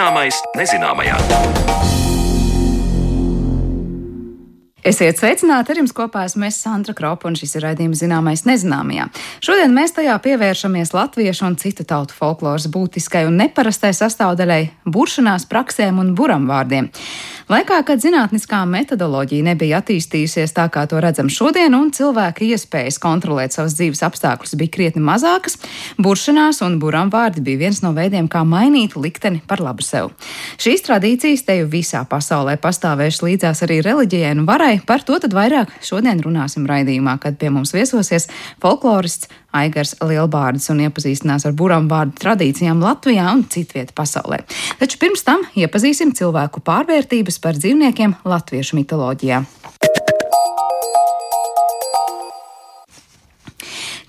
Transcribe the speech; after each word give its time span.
Zināmais 0.00 0.38
nezināmajā. 0.56 1.16
Esiet 4.80 5.18
sveicināti, 5.20 5.74
ar 5.74 5.80
jums 5.82 5.92
kopā 5.92 6.22
esmu 6.24 6.46
es 6.46 6.56
Sandra 6.64 6.94
Kropa, 6.96 7.28
un 7.28 7.36
šis 7.36 7.52
ir 7.58 7.66
raidījums 7.66 8.00
zināmais 8.00 8.46
nezināmajā. 8.48 9.10
Šodien 9.44 9.76
mēs 9.76 9.92
tajā 9.98 10.14
pievēršamies 10.24 10.94
latviešu 10.96 11.44
un 11.50 11.58
citu 11.60 11.84
tautu 11.84 12.16
folkloras 12.16 12.64
būtiskai 12.72 13.26
un 13.28 13.36
neparastai 13.42 13.92
sastāvdaļai- 13.92 14.62
buršanās 14.94 15.44
praksēm 15.52 16.00
un 16.00 16.14
buramvārdiem. 16.16 16.88
Laikā, 17.50 17.80
kad 17.82 17.98
zinātniskā 17.98 18.60
metodoloģija 18.70 19.42
nebija 19.48 19.80
attīstījusies 19.80 20.52
tā, 20.54 20.68
kā 20.70 20.84
to 20.86 21.00
redzam 21.02 21.26
šodien, 21.26 21.74
un 21.74 21.88
cilvēka 21.90 22.44
iespējas 22.46 23.00
kontrolēt 23.02 23.56
savas 23.56 23.74
dzīves 23.74 24.04
apstākļus 24.06 24.54
bija 24.60 24.70
krietni 24.76 25.02
mazākas, 25.02 25.58
buršanās 25.98 26.62
un 26.62 26.76
buramvārdi 26.78 27.42
bija 27.42 27.64
viens 27.64 27.82
no 27.82 27.90
veidiem, 27.96 28.28
kā 28.30 28.44
mainīt 28.46 28.94
likteni 28.94 29.42
par 29.50 29.64
labu 29.66 29.82
sev. 29.82 30.12
Šīs 30.62 30.86
tradīcijas 30.86 31.42
te 31.48 31.58
jau 31.58 31.66
visā 31.74 32.04
pasaulē 32.06 32.54
pastāvējušas 32.62 33.26
līdzās 33.26 33.64
arī 33.66 33.80
reliģijai 33.82 34.30
un 34.36 34.46
varai. 34.46 34.76
Par 34.86 35.02
to 35.02 35.18
tad 35.18 35.34
vairāk 35.34 35.74
šodien 35.82 36.22
runāsim 36.22 36.70
raidījumā, 36.70 37.18
kad 37.18 37.34
pie 37.42 37.50
mums 37.50 37.74
viesosies 37.74 38.30
folklorists 38.62 39.26
Aigars 39.50 39.96
Lielbārdis 39.98 40.68
un 40.70 40.84
iepazīstinās 40.84 41.46
ar 41.48 41.54
buramvārdu 41.58 42.14
tradīcijām 42.22 42.82
Latvijā 42.84 43.26
un 43.32 43.42
citvietā 43.50 43.94
pasaulē. 43.96 44.40
Taču 44.78 45.00
pirms 45.02 45.24
tam 45.26 45.42
iepazīsim 45.58 46.12
cilvēku 46.14 46.62
pārvērtības 46.66 47.39
par 47.42 47.58
dzīvniekiem 47.58 48.18
latviešu 48.28 48.78
mitoloģijā. 48.80 49.44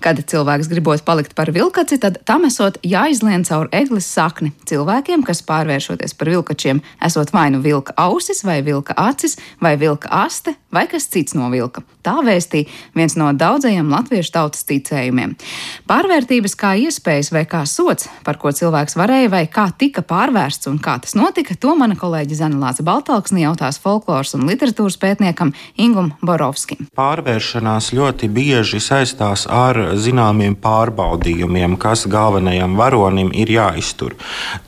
Kad 0.02 0.18
cilvēks 0.26 0.66
gribot 0.66 1.04
palikt 1.06 1.36
par 1.38 1.52
vilkaci, 1.54 2.00
tad 2.02 2.16
tam 2.26 2.42
esot 2.48 2.80
jāizlien 2.82 3.44
caur 3.46 3.68
eglis 3.70 4.08
sakni. 4.10 4.50
Cilvēkiem, 4.66 5.22
kas 5.22 5.44
pārvēršoties 5.46 6.16
par 6.18 6.30
vilkačiem, 6.32 6.80
esot 7.06 7.30
vai 7.30 7.44
nu 7.54 7.60
vilka 7.62 7.94
ausis, 8.02 8.42
vai 8.42 8.58
vilka 8.66 8.96
acis, 8.98 9.36
vai 9.62 9.76
vilka 9.78 10.10
aste, 10.24 10.56
vai 10.74 10.88
kas 10.90 11.06
cits 11.06 11.36
no 11.38 11.52
vilka. 11.52 11.84
Tā 12.02 12.16
vēstīja 12.26 12.66
viens 12.98 13.14
no 13.14 13.28
daudzajiem 13.30 13.92
latviešu 13.92 14.32
tautas 14.34 14.66
ticējumiem. 14.66 15.36
Pārvērtības 15.86 16.56
kā 16.58 16.72
iespējas 16.82 17.30
vai 17.30 17.44
kā 17.46 17.62
sots, 17.70 18.08
par 18.26 18.40
ko 18.42 18.50
cilvēks 18.50 18.98
varēja 18.98 19.30
vai 19.30 19.44
kā 19.46 19.68
tika 19.78 20.02
pārvērsts 20.02 20.66
un 20.66 20.80
kā 20.82 20.96
tas 21.04 21.14
notika, 21.14 21.54
to 21.54 21.76
mana 21.78 21.94
kolēģi 21.98 22.40
Zana 22.40 22.58
Lāca 22.58 22.82
Baltalksni 22.82 23.44
jautās 23.44 23.78
folkloras 23.78 24.34
un 24.34 24.48
literatūras 24.50 24.98
pētniekam 24.98 25.54
Ingum 25.78 26.10
Borovskim. 26.26 26.88
Pārvēršanās 26.98 27.92
ļoti 27.94 28.32
bieži 28.34 28.82
saistās 28.82 29.46
ar 29.46 29.91
zināmiem 29.98 30.56
pārbaudījumiem, 30.62 31.76
kas 31.80 32.06
galvenajam 32.10 32.76
varonim 32.78 33.32
ir 33.34 33.52
jāiztur. 33.52 34.16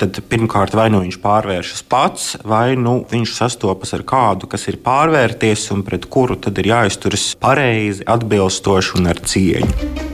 Tad 0.00 0.20
pirmkārt, 0.30 0.76
vai 0.76 0.88
nu 0.92 1.02
viņš 1.04 1.20
pārvēršas 1.24 1.84
pats, 1.88 2.34
vai 2.44 2.74
nu 2.80 3.00
viņš 3.10 3.36
sastopas 3.38 3.94
ar 3.96 4.04
kādu, 4.08 4.50
kas 4.50 4.68
ir 4.72 4.80
pārvērties 4.84 5.70
un 5.74 5.84
pret 5.86 6.08
kuru 6.10 6.36
tad 6.40 6.58
ir 6.62 6.72
jāizturas 6.72 7.32
pareizi, 7.40 8.04
atbilstoši 8.06 8.98
un 8.98 9.12
ar 9.12 9.22
cieņu. 9.24 10.12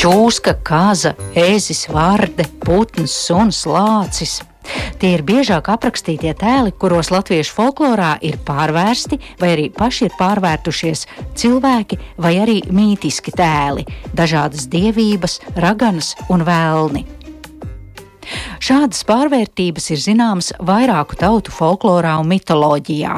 Čūska, 0.00 0.54
kaza, 0.64 1.10
ēzis, 1.36 1.82
vārde, 1.92 2.46
putns, 2.64 3.12
suns, 3.12 3.66
lācis. 3.68 4.38
Tie 5.00 5.14
ir 5.16 5.24
biežāk 5.26 5.70
aprakstītie 5.72 6.32
tēli, 6.38 6.74
kuros 6.76 7.10
latviešu 7.12 7.54
folklorā 7.56 8.16
ir 8.26 8.36
pārvērsti, 8.46 9.20
vai 9.40 9.54
arī 9.54 9.68
paši 9.74 10.08
ir 10.08 10.18
pārvērtušies 10.18 11.06
cilvēki, 11.40 12.00
vai 12.20 12.34
arī 12.42 12.58
mītiski 12.68 13.34
tēli, 13.36 13.86
dažādas 14.16 14.68
dievības, 14.72 15.40
raganas 15.56 16.14
un 16.28 16.44
vēlni. 16.48 17.06
Šādas 18.60 19.02
pārvērtības 19.08 19.90
ir 19.94 20.02
zināmas 20.04 20.52
vairāku 20.62 21.16
tautu 21.18 21.52
folklorā 21.54 22.18
un 22.20 22.28
mitoloģijā, 22.30 23.16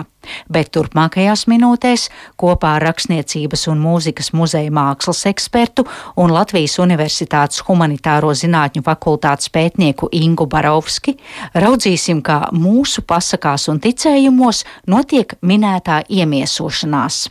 bet 0.53 0.71
turpmākajās 0.75 1.47
minūtēs 1.50 2.09
kopā 2.41 2.77
ar 2.78 2.87
Rakstniecības 2.88 3.66
un 3.72 3.83
mūzikas 3.83 4.33
muzeja 4.37 4.72
mākslas 4.75 5.25
ekspertu 5.31 5.87
un 6.21 6.33
Latvijas 6.34 6.78
Universitātes 6.83 7.62
humanitāro 7.69 8.33
zinātņu 8.37 8.84
fakultātes 8.87 9.53
pētnieku 9.53 10.10
Ingu 10.12 10.47
Barovski 10.47 11.16
raudzīsim, 11.55 12.22
kā 12.22 12.49
mūsu 12.53 13.05
pasakās 13.06 13.69
un 13.72 13.83
ticējumos 13.83 14.65
notiek 14.91 15.37
minētā 15.43 16.03
iemiesošanās. 16.09 17.28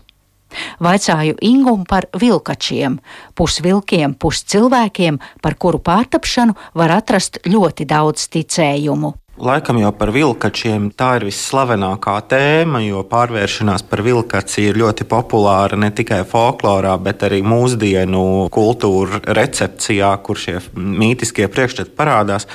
Vaicāju 0.84 1.38
Ingūmu 1.48 1.86
par 1.88 2.08
vilkačiem, 2.20 3.00
pusvilkiem, 3.38 4.16
puscilvēkiem, 4.20 5.20
par 5.42 5.56
kuru 5.56 5.80
pārtapšanu 5.80 6.58
var 6.76 6.98
atrast 6.98 7.40
ļoti 7.48 7.88
daudz 7.88 8.28
ticējumu. 8.34 9.14
Laikam 9.40 9.78
jau 9.80 9.94
par 9.96 10.10
vilkačiem 10.12 10.90
tā 10.92 11.14
ir 11.16 11.24
visslavenākā 11.30 12.18
tēma, 12.34 12.82
jo 12.84 13.00
pārvēršanās 13.08 13.86
par 13.88 14.02
vilkaci 14.04 14.66
ir 14.68 14.80
ļoti 14.82 15.08
populāra 15.08 15.80
ne 15.80 15.88
tikai 15.96 16.20
folklorā, 16.28 16.98
bet 17.00 17.24
arī 17.24 17.40
mūsdienu 17.48 18.50
kultūra 18.52 19.22
recepcijā, 19.40 20.12
kur 20.26 20.42
šie 20.42 20.58
mītiskie 20.76 21.48
priekšstati 21.48 21.96
parādās. 21.96 22.50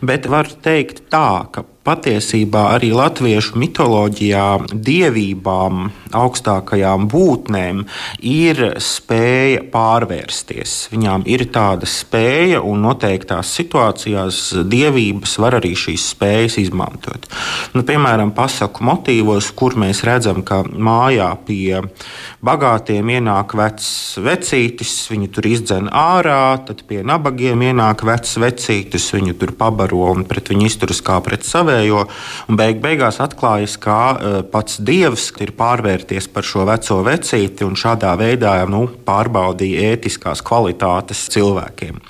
Bet 0.00 0.24
var 0.32 0.48
teikt 0.64 1.04
tā, 1.12 1.44
ka 1.52 1.66
patiesībā 1.86 2.68
arī 2.76 2.92
latviešu 2.94 3.58
mitoloģijā 3.58 4.46
dievībām, 4.70 5.88
augstākajām 6.14 7.08
būtnēm 7.10 7.82
ir 8.28 8.60
spēja 8.82 9.64
pārvērsties. 9.72 10.76
Viņām 10.92 11.26
ir 11.30 11.46
tāda 11.54 11.88
spēja, 11.88 12.60
un 12.62 12.84
noteiktās 12.86 13.50
situācijās 13.58 14.40
dievības 14.70 15.34
var 15.42 15.58
arī 15.58 15.72
šīs 15.78 16.06
spējas 16.14 16.58
izmantot. 16.62 17.26
Nu, 17.74 17.82
piemēram, 17.88 18.34
pasaku 18.36 18.86
motīvos, 18.86 19.50
kur 19.56 19.74
mēs 19.80 20.04
redzam, 20.06 20.42
ka 20.46 20.62
mājā 20.62 21.32
pie 21.48 21.82
bagātiem 22.44 23.10
ienāk 23.16 23.56
vecs 23.58 24.20
vecītis, 24.22 24.94
viņu 25.10 25.32
tur 25.34 25.50
izdzen 25.50 25.90
ārā, 25.90 26.54
tad 26.68 26.84
pie 26.86 27.02
nabagiem 27.06 27.66
ienāk 27.72 28.06
vecs 28.06 28.38
vecītis, 28.42 29.10
viņu 29.16 29.34
tur 29.40 29.56
pabaro 29.58 30.12
un 30.12 30.26
pret 30.28 30.52
viņu 30.52 30.68
izturas 30.68 31.02
kā 31.02 31.18
pret 31.24 31.46
saviem 31.48 31.71
savējo. 31.72 32.06
Beig 32.52 32.80
beigās 32.82 33.20
atklājas, 33.22 33.78
ka 33.80 33.98
uh, 34.12 34.38
pats 34.44 34.80
dievs 34.80 35.30
ir 35.40 35.54
pārvērties 35.56 36.28
par 36.32 36.44
šo 36.44 36.66
veco 36.68 37.02
vecīti 37.06 37.64
un 37.64 37.76
šādā 37.78 38.14
veidā 38.20 38.60
nu, 38.68 38.86
pārbaudīja 39.06 39.94
ētiskās 39.96 40.42
kvalitātes 40.44 41.28
cilvēkiem. 41.32 42.00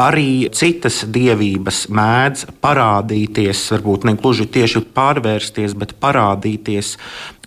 Arī 0.00 0.48
citas 0.54 1.02
dievības 1.10 1.88
mēdz 1.90 2.46
parādīties, 2.62 3.64
varbūt 3.74 4.06
ne 4.06 4.14
gluži 4.20 4.46
tieši 4.46 4.84
pārvērsties, 4.94 5.74
bet 5.74 5.96
parādīties 6.00 6.96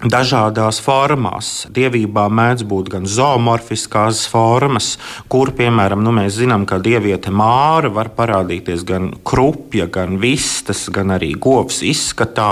dažādās 0.09 0.80
formās. 0.84 1.52
Dievībā 1.74 2.25
mēdz 2.31 2.66
būt 2.68 2.90
gan 2.94 3.08
zoomorfiskās 3.09 4.25
formas, 4.31 4.97
kur, 5.31 5.53
piemēram, 5.56 6.03
nu, 6.03 6.14
mēs 6.16 6.38
zinām, 6.40 6.66
ka 6.69 6.80
dieviete 6.84 7.31
māra 7.31 7.91
var 7.94 8.12
parādīties 8.18 8.86
gan 8.88 9.12
krupja, 9.25 9.88
gan 9.92 10.18
vistas, 10.22 10.86
gan 10.94 11.16
arī 11.16 11.34
govs 11.40 11.81
izskatā. 11.88 12.52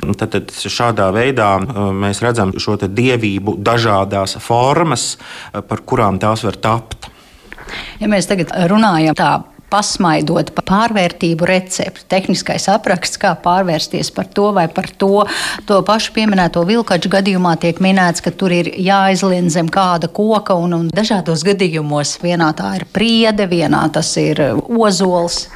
Tad, 0.00 0.26
tad 0.32 0.50
šādā 0.50 1.10
veidā 1.14 1.52
uh, 1.60 1.80
mēs 1.94 2.22
redzam 2.24 2.54
šo 2.58 2.78
dievību 2.80 3.58
dažādās 3.60 4.38
formas, 4.42 5.14
uh, 5.16 5.62
par 5.62 5.84
kurām 5.86 6.18
tās 6.22 6.44
var 6.46 6.58
tapt. 6.60 7.10
Ja 8.00 8.08
mēs 8.10 8.26
tagad 8.26 8.50
runājam 8.70 9.14
tā 9.14 9.30
pasmaidot 9.70 10.52
pārvērtību 10.56 11.46
recepti, 11.48 12.06
tehniskais 12.10 12.68
apraksts, 12.72 13.20
kā 13.20 13.32
pārvērsties 13.44 14.12
par 14.14 14.28
to 14.34 14.50
vai 14.56 14.66
par 14.72 14.90
to. 15.00 15.24
To 15.68 15.80
pašu 15.86 16.14
pieminēto 16.16 16.64
vilkaču 16.68 17.12
gadījumā 17.12 17.56
tiek 17.62 17.80
minēts, 17.82 18.24
ka 18.24 18.34
tur 18.34 18.54
ir 18.54 18.72
jāizlien 18.76 19.50
zem 19.52 19.70
kāda 19.72 20.10
koka 20.12 20.56
un, 20.58 20.76
un 20.76 20.90
dažādos 20.94 21.44
gadījumos 21.46 22.18
vienā 22.22 22.52
tā 22.58 22.74
ir 22.80 22.86
priede, 22.92 23.48
vienā 23.50 23.86
tas 23.94 24.12
ir 24.20 24.42
ozols. 24.58 25.46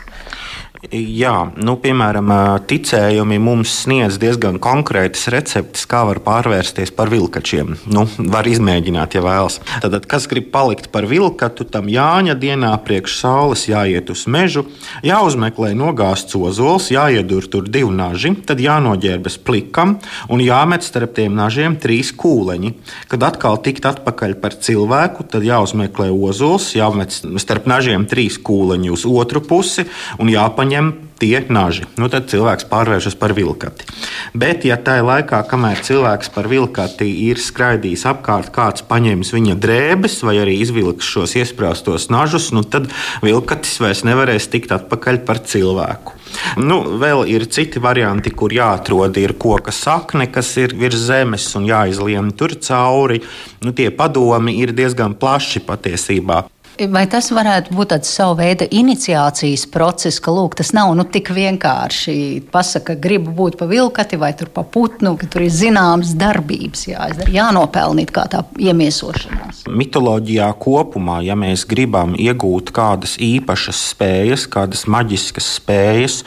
Jā, 0.93 1.33
nu, 1.57 1.77
piemēram, 1.81 2.29
ticējumi 2.69 3.39
mums 3.41 3.73
sniedz 3.85 4.19
diezgan 4.21 4.59
konkrētas 4.63 5.29
receptes, 5.33 5.87
kā 5.89 6.03
var 6.05 6.21
pārvērsties 6.25 6.93
par 6.97 7.09
vilkačiem. 7.13 7.73
Nu, 7.89 8.05
var 8.31 8.47
izmēģināt, 8.49 9.17
ja 9.17 9.23
vēlas. 9.25 9.61
Tad, 9.81 9.97
kas 10.11 10.29
grib 10.29 10.51
palikt 10.53 10.91
par 10.93 11.07
vilkatu, 11.09 11.65
tam 11.65 11.89
Jāņa 11.89 12.35
dienā 12.41 12.73
priekš 12.85 13.17
saules 13.23 13.65
jāiet 13.71 14.11
uz 14.13 14.27
mežu, 14.29 14.67
jāuzmeklē 15.07 15.73
nogāzts 15.79 16.37
ozols, 16.37 16.91
jāiedur 16.93 17.49
tur 17.49 17.65
divi 17.65 17.95
naži, 17.95 18.35
tad 18.45 18.61
jānoģērbas 18.61 19.39
plikam 19.47 19.97
un 20.29 20.45
jāmet 20.45 20.85
starp 20.85 21.17
tiem 21.17 21.39
nažiem 21.39 21.79
trīs 21.81 22.13
kūleņi. 22.13 22.75
Kad 23.09 23.29
atkal 23.31 23.61
tikt 23.65 23.89
atpakaļ 23.89 24.37
par 24.43 24.59
cilvēku, 24.61 25.29
tad 25.33 25.47
jāuzmeklē 25.47 26.11
ozols, 26.13 26.73
jāmet 26.77 27.15
starp 27.41 27.71
nažiem 27.71 28.09
trīs 28.11 28.37
kūleņi 28.43 28.93
uz 28.93 29.09
otru 29.09 29.41
pusi 29.45 29.87
un 30.21 30.33
jāpaņem 30.33 30.74
paņem 30.75 30.95
tie 31.23 31.39
naži. 31.49 31.87
Nu, 31.97 32.09
tad 32.11 32.27
cilvēks 32.29 32.67
pārvēršas 32.67 33.15
par 33.17 33.33
vilkati. 33.37 33.87
Bet, 34.35 34.65
ja 34.67 34.77
tajā 34.77 35.05
laikā, 35.07 35.45
kamēr 35.47 35.79
cilvēks 35.87 36.33
par 36.35 36.49
vilkati 36.51 37.07
ir 37.29 37.39
skraidījis 37.39 38.05
apkārt, 38.11 38.51
kāds 38.51 38.83
paņēmis 38.83 39.31
viņa 39.33 39.55
drēbes 39.55 40.23
vai 40.27 40.41
arī 40.43 40.59
izvilks 40.61 41.07
šos 41.07 41.37
iesprāstos 41.39 42.11
nažus, 42.11 42.51
nu, 42.53 42.65
tad 42.65 42.91
vilkatis 43.23 43.79
vairs 43.81 44.03
nevarēs 44.05 44.51
tikt 44.51 44.75
atpakaļ 44.75 45.23
par 45.25 45.39
cilvēku. 45.47 46.19
Nu, 46.59 46.81
vēl 46.99 47.29
ir 47.31 47.47
citi 47.47 47.79
varianti, 47.79 48.33
kur 48.35 48.51
jāatrod 48.51 49.15
ir 49.23 49.37
koka 49.39 49.71
sakne, 49.71 50.27
kas 50.27 50.51
ir 50.59 50.75
virs 50.75 51.07
zemes 51.07 51.47
un 51.55 51.69
jāizlien 51.71 52.35
tur 52.35 52.57
cauri. 52.59 53.23
Nu, 53.63 53.71
tie 53.71 53.93
padomi 53.95 54.59
ir 54.59 54.75
diezgan 54.75 55.15
plaši 55.15 55.63
patiesībā. 55.63 56.43
Vai 56.75 57.05
tas 57.07 57.29
varētu 57.31 57.71
būt 57.71 57.93
tāds 57.93 58.11
savu 58.11 58.35
veidu 58.41 58.67
iniciācijas 58.75 59.63
process, 59.71 60.19
ka 60.19 60.33
lūk, 60.35 60.57
tas 60.59 60.73
nav 60.75 60.91
nu, 60.99 61.05
tik 61.07 61.29
vienkārši 61.31 62.15
pasakot, 62.51 62.99
gribu 62.99 63.31
būt 63.31 63.57
pa 63.61 63.69
vilkati 63.71 64.19
vai 64.19 64.33
pa 64.35 64.65
putnu, 64.67 65.13
ka 65.21 65.29
tur 65.31 65.45
ir 65.47 65.53
zināmas 65.55 66.17
darbības 66.19 66.83
jāizdara, 66.89 67.31
jānopelnīt 67.31 68.11
kā 68.15 68.25
tā 68.33 68.43
iemiesošanās. 68.59 69.63
Mitoloģijā 69.71 70.49
kopumā, 70.59 71.21
ja 71.23 71.37
mēs 71.39 71.63
gribam 71.71 72.17
iegūt 72.19 72.75
kādas 72.75 73.15
īpašas 73.23 73.85
spējas, 73.93 74.49
kādas 74.51 74.89
maģiskas 74.91 75.53
spējas, 75.61 76.19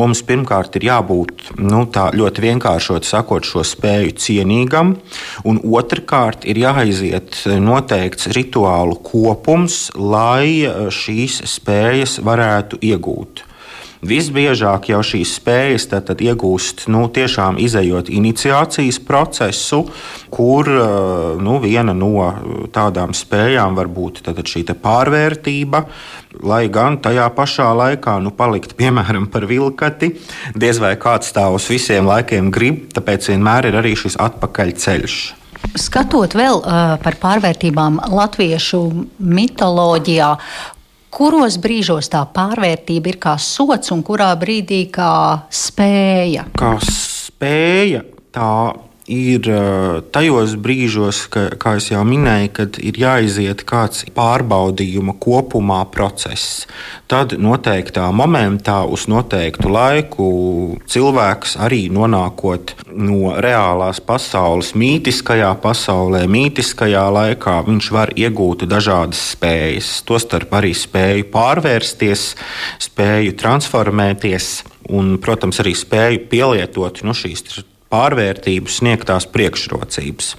mums 0.00 0.24
pirmkārt 0.24 0.80
ir 0.80 0.88
jābūt 0.88 1.52
nu, 1.60 1.84
ļoti 1.90 2.46
vienkāršot 2.46 3.04
sakot 3.04 3.44
šo 3.44 3.66
spēju 3.68 4.16
cienīgam, 4.16 4.96
un 5.44 5.60
otrkārt 5.60 6.48
ir 6.48 6.64
jāaiziet 6.64 7.42
noteikts 7.60 8.32
rituālu 8.32 8.96
kopums 9.04 9.89
lai 9.94 10.64
eh, 10.64 10.88
šīs 10.92 11.42
spējas 11.58 12.18
varētu 12.24 12.80
iegūt. 12.84 13.46
Visbiežāk 14.00 14.86
jau 14.88 15.02
šīs 15.04 15.34
spējas 15.36 15.84
tad, 15.90 16.06
tad 16.08 16.22
iegūst 16.24 16.86
nu, 16.88 17.02
tiešām 17.12 17.58
izējot 17.60 18.08
iniciācijas 18.08 18.96
procesu, 19.04 19.82
kur 20.32 20.70
eh, 20.72 20.86
nu, 21.42 21.58
viena 21.60 21.92
no 21.92 22.30
tādām 22.72 23.12
spējām 23.16 23.76
var 23.76 23.90
būt 23.92 24.22
šī 24.24 24.64
pārvērtība, 24.72 25.82
lai 26.48 26.62
gan 26.72 26.96
tajā 27.04 27.28
pašā 27.36 27.68
laikā 27.76 28.16
nu, 28.24 28.32
palikt 28.32 28.72
piemēram 28.80 29.28
par 29.28 29.44
vilkati. 29.50 30.14
Diez 30.56 30.80
vai 30.80 30.94
kāds 30.96 31.36
tā 31.36 31.50
uz 31.52 31.68
visiem 31.68 32.08
laikiem 32.08 32.48
grib, 32.50 32.86
tāpēc 32.96 33.28
vienmēr 33.34 33.68
ir 33.68 33.82
arī 33.82 33.92
šis 34.00 34.16
atpakaļceļš. 34.16 35.39
Skatot 35.78 36.34
vēl 36.34 36.60
uh, 36.60 36.96
par 37.02 37.16
pārvērtībām 37.20 38.00
latviešu 38.10 38.80
mitoloģijā, 39.22 40.30
kuros 41.14 41.58
brīžos 41.62 42.10
tā 42.10 42.24
pārvērtība 42.34 43.12
ir 43.12 43.18
kā 43.22 43.36
sots 43.38 43.92
un 43.94 44.02
kurā 44.06 44.30
brīdī 44.40 44.84
kā 44.94 45.12
spēja? 45.52 46.48
Kā 46.58 46.76
spēja 46.86 48.04
tā 48.34 48.50
ir 49.10 49.46
tajos 50.14 50.54
brīžos, 50.60 51.24
ka, 51.32 51.48
kā 51.60 51.74
jau 51.82 52.02
minēju, 52.06 52.50
kad 52.54 52.78
ir 52.78 52.98
jāiziet 53.00 53.64
kāds 53.68 54.04
pārbaudījuma 54.14 55.16
kopumā 55.20 55.82
process. 55.92 56.66
Tad 57.10 57.34
noteiktā 57.42 58.06
momentā, 58.14 58.82
uz 58.86 59.08
noteiktu 59.10 59.70
laiku, 59.72 60.28
cilvēks 60.90 61.56
arī 61.60 61.82
nonākot 61.92 62.76
no 62.94 63.34
reālās 63.42 64.00
pasaules, 64.04 64.72
mītiskajā 64.78 65.50
pasaulē, 65.62 66.24
mītiskajā 66.30 67.06
laikā, 67.16 67.58
viņš 67.66 67.90
var 67.94 68.14
iegūt 68.14 68.66
dažādas 68.70 69.22
spējas. 69.34 69.92
Tostarp 70.06 70.54
arī 70.60 70.72
spēju 70.76 71.26
pārvērsties, 71.34 72.28
spēju 72.86 73.34
transformēties 73.40 74.52
un, 74.90 75.16
protams, 75.22 75.60
arī 75.62 75.74
spēju 75.78 76.24
pielietot 76.30 77.02
nu, 77.06 77.14
šīs 77.16 77.62
pārvērtību 77.90 78.70
sniegtās 78.70 79.26
priekšrocības. 79.30 80.32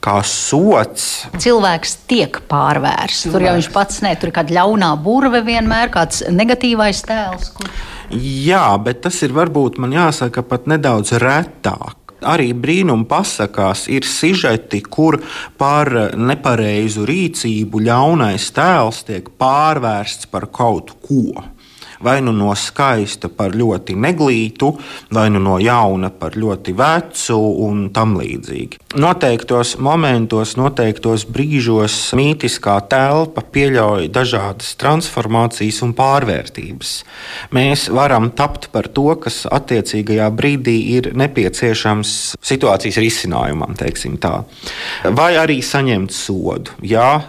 Kā 0.00 0.16
sots. 0.24 1.26
Cilvēks 1.36 1.96
tiek 2.08 2.40
pārvērsts. 2.48 3.26
Cilvēks. 3.26 3.34
Tur 3.34 3.44
jau 3.44 3.54
viņš 3.58 3.70
pats 3.74 4.00
ne, 4.04 4.14
tur 4.16 4.30
ir 4.30 4.36
kāda 4.38 4.56
ļaunā 4.56 4.94
burve 5.04 5.42
vienmēr, 5.44 5.92
kāds 5.92 6.22
negatīvais 6.32 7.04
tēls. 7.04 7.52
Kur... 7.58 7.68
Jā, 8.16 8.64
bet 8.80 9.04
tas 9.04 9.20
ir 9.26 9.36
varbūt 9.36 9.76
man 9.82 9.92
jāsaka 9.94 10.42
pat 10.46 10.70
nedaudz 10.72 11.12
retāk. 11.20 11.96
Arī 12.20 12.50
brīnuma 12.52 13.06
pasakās 13.08 13.86
ir 13.92 14.04
sižeti, 14.04 14.82
kur 14.84 15.20
par 15.60 15.88
nepareizu 16.16 17.06
rīcību 17.08 17.80
ļaunais 17.86 18.50
tēls 18.56 19.04
tiek 19.08 19.30
pārvērsts 19.40 20.28
par 20.32 20.48
kaut 20.52 20.92
ko 21.04 21.44
vai 22.00 22.20
nu 22.24 22.32
no 22.32 22.54
skaista 22.56 23.28
par 23.28 23.54
ļoti 23.56 23.96
neglītu, 24.00 24.70
vai 25.12 25.28
nu 25.30 25.40
no 25.42 25.58
jauna 25.60 26.10
par 26.10 26.36
ļoti 26.38 26.74
vecu 26.76 27.36
un 27.66 27.88
tam 27.94 28.16
līdzīgi. 28.20 28.80
Noteiktos 29.00 29.76
momentos, 29.78 30.56
noteiktos 30.58 31.26
brīžos 31.30 31.96
mītiskā 32.18 32.78
telpa 32.90 33.44
pieļauj 33.54 34.08
dažādas 34.10 34.72
transformācijas 34.80 35.82
un 35.86 35.92
pārvērtības. 35.98 36.94
Mēs 37.54 37.86
varam 37.94 38.30
tapt 38.34 38.70
par 38.74 38.88
to, 38.90 39.06
kas 39.22 39.44
attiecīgajā 39.46 40.26
brīdī 40.34 40.76
ir 40.96 41.10
nepieciešams 41.14 42.16
situācijas 42.42 42.98
risinājumam, 43.02 43.76
vai 45.20 45.30
arī 45.38 45.60
saņemt 45.62 46.14
sodu. 46.14 46.74
Ja 46.82 47.22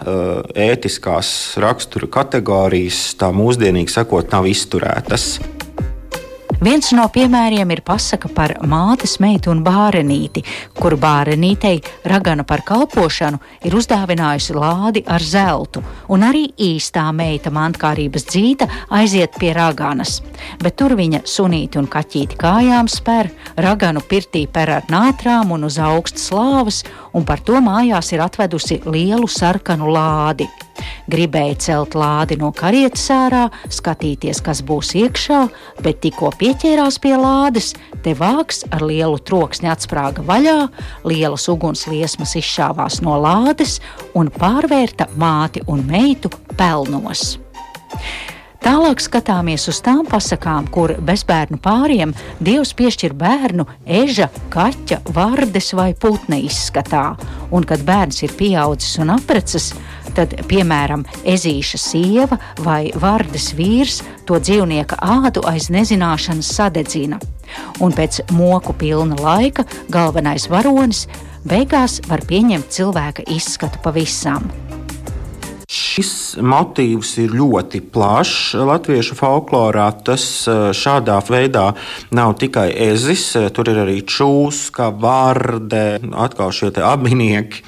ētiskās 0.56 1.30
rakstura 1.62 2.08
kategorijas 2.10 3.12
tā 3.20 3.30
mūsdienīgi 3.34 3.92
sakot 3.92 4.32
nav 4.34 4.48
izsmeļotas 4.50 4.61
izturētas. 4.62 5.36
Viens 6.62 6.92
no 6.94 7.08
piemēriem 7.10 7.72
ir 7.74 7.80
pasaka 7.82 8.28
par 8.30 8.52
mātes 8.70 9.16
meitu 9.18 9.50
un 9.50 9.64
bārenīti, 9.66 10.44
kur 10.78 10.94
bārenītei 10.94 11.80
ragana 12.06 12.44
par 12.46 12.62
kalpošanu 12.62 13.40
ir 13.66 13.74
uzdāvinājusi 13.74 14.54
lādi 14.54 15.02
ar 15.10 15.26
zeltu, 15.26 15.82
un 16.14 16.22
arī 16.22 16.44
īstā 16.54 17.08
meita 17.18 17.50
mantkārības 17.50 18.28
dzīta 18.30 18.70
aiziet 18.94 19.34
pie 19.42 19.50
raganas. 19.58 20.20
Bet 20.62 20.78
tur 20.78 20.94
viņa 20.94 21.24
sunīti 21.26 21.82
un 21.82 21.90
kaķīti 21.90 22.38
kājām 22.38 22.86
spēr, 22.86 23.32
raganu 23.58 24.06
pirtī 24.06 24.46
per 24.46 24.70
ar 24.78 24.86
nātrām 24.86 25.50
un 25.58 25.66
uz 25.66 25.82
augstas 25.82 26.30
slāvas, 26.30 26.84
un 27.12 27.26
par 27.26 27.42
to 27.42 27.58
mājās 27.58 28.14
ir 28.14 28.22
atvedusi 28.22 28.84
lielu 28.86 29.26
sarkanu 29.26 29.90
lādi. 29.90 30.46
Gribēja 31.10 31.58
celt 31.66 31.96
lādi 31.98 32.38
no 32.40 32.52
karietas 32.56 33.04
ārā, 33.12 33.42
skatīties, 33.70 34.40
kas 34.44 34.62
būs 34.66 34.94
iekšā, 35.02 35.42
bet 35.84 36.00
tikko 36.04 36.30
pieķērās 36.52 36.98
pie 37.00 37.14
lādes, 37.16 37.70
te 38.04 38.12
vāks 38.18 38.66
ar 38.74 38.82
lielu 38.84 39.16
troksni 39.24 39.70
atsprāga 39.72 40.20
vaļā, 40.26 40.66
lielas 41.08 41.46
ugunsliesmas 41.48 42.34
izšāvās 42.36 42.98
no 43.00 43.14
lādes 43.22 43.78
un 44.18 44.28
pārvērta 44.28 45.08
māti 45.16 45.62
un 45.72 45.80
meitu 45.88 46.28
pelnos. 46.58 47.38
Tālāk 48.62 49.00
skatāmies 49.00 49.64
uz 49.72 49.80
tām 49.82 50.04
pasakām, 50.06 50.68
kur 50.70 50.92
bezbērnu 51.00 51.56
pāriem 51.62 52.12
Dievs 52.44 52.74
piešķir 52.76 53.16
bērnu 53.16 53.64
eža, 54.02 54.28
kaķa, 54.52 55.00
vardes 55.16 55.72
vai 55.74 55.88
putna 55.96 56.36
izskatā, 56.36 57.14
un 57.50 57.64
kad 57.64 57.80
bērns 57.88 58.22
ir 58.26 58.36
pieaudzis 58.36 59.00
un 59.02 59.16
aprecis, 59.16 59.72
tad, 60.16 60.34
piemēram, 60.50 61.04
ezīša 61.28 61.80
sieva 61.80 62.38
vai 62.64 62.90
vardes 62.94 63.52
vīrs 63.58 64.00
to 64.28 64.40
dzīvnieka 64.40 65.00
ādu 65.02 65.44
aiz 65.48 65.70
nezināšanas 65.72 66.52
sadedzina. 66.58 67.20
Un 67.84 67.92
pēc 67.96 68.22
moku 68.32 68.74
pilna 68.78 69.18
laika 69.20 69.66
galvenais 69.92 70.48
varonis 70.52 71.06
beigās 71.48 72.00
var 72.08 72.24
pieņemt 72.28 72.70
cilvēka 72.72 73.26
izskatu 73.34 73.82
pavisam. 73.84 74.48
Šis 75.72 76.36
motīvs 76.36 77.14
ir 77.22 77.32
ļoti 77.32 77.78
plašs 77.94 78.58
latviešu 78.68 79.16
folklorā. 79.16 79.86
Tas 80.04 80.24
eh, 80.50 80.58
šādā 80.76 81.16
veidā 81.24 81.70
nav 82.12 82.34
tikai 82.42 82.66
ezis, 82.90 83.24
eh, 83.40 83.48
tur 83.56 83.70
ir 83.72 83.80
arī 83.86 84.02
čūska, 84.04 84.90
vārde, 85.00 86.02
atkal 86.12 86.52
šie 86.52 86.74
abinieki. 86.76 87.64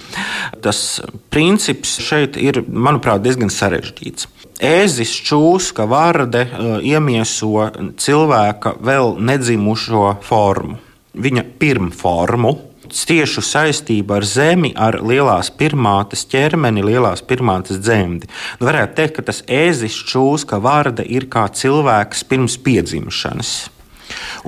Tas 0.61 1.01
princips 1.33 1.97
šeit 2.05 2.37
ir, 2.37 2.61
manuprāt, 2.69 3.25
diezgan 3.25 3.49
sarežģīts. 3.49 4.29
Ēzis, 4.61 5.17
čūska, 5.25 5.89
vārde 5.89 6.45
eh, 6.45 6.77
iemieso 6.93 7.71
cilvēka 8.05 8.77
vēl 8.85 9.17
nedzimušo 9.33 10.19
formu, 10.29 10.77
viņa 11.17 11.49
pirmformu 11.57 12.55
ciešu 12.95 13.43
saistību 13.45 14.17
ar 14.19 14.27
zemi, 14.29 14.73
ar 14.77 15.01
lielās 15.03 15.51
pirmātes 15.59 16.25
ķermeni, 16.31 16.85
lielās 16.87 17.25
pirmātes 17.27 17.81
dzemdi. 17.83 18.31
Nu, 18.61 18.69
varētu 18.71 18.99
teikt, 19.01 19.17
ka 19.19 19.29
tas 19.31 19.43
ēzis 19.51 19.97
čūska 20.11 20.61
vārda 20.63 21.07
ir 21.07 21.29
kā 21.33 21.47
cilvēks 21.51 22.27
pirms 22.31 22.59
piedzimšanas. 22.65 23.55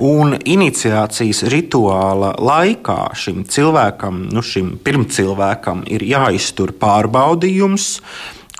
Un 0.07 0.35
iniciācijas 0.37 1.41
rituāla 1.49 2.35
laikā 2.37 2.99
šim 3.17 3.43
cilvēkam, 3.49 4.27
nu, 4.33 4.43
šim 4.45 4.75
pirmcilvēkam, 4.85 5.83
ir 5.89 6.05
jāiztur 6.05 6.75
pārbaudījums, 6.77 7.87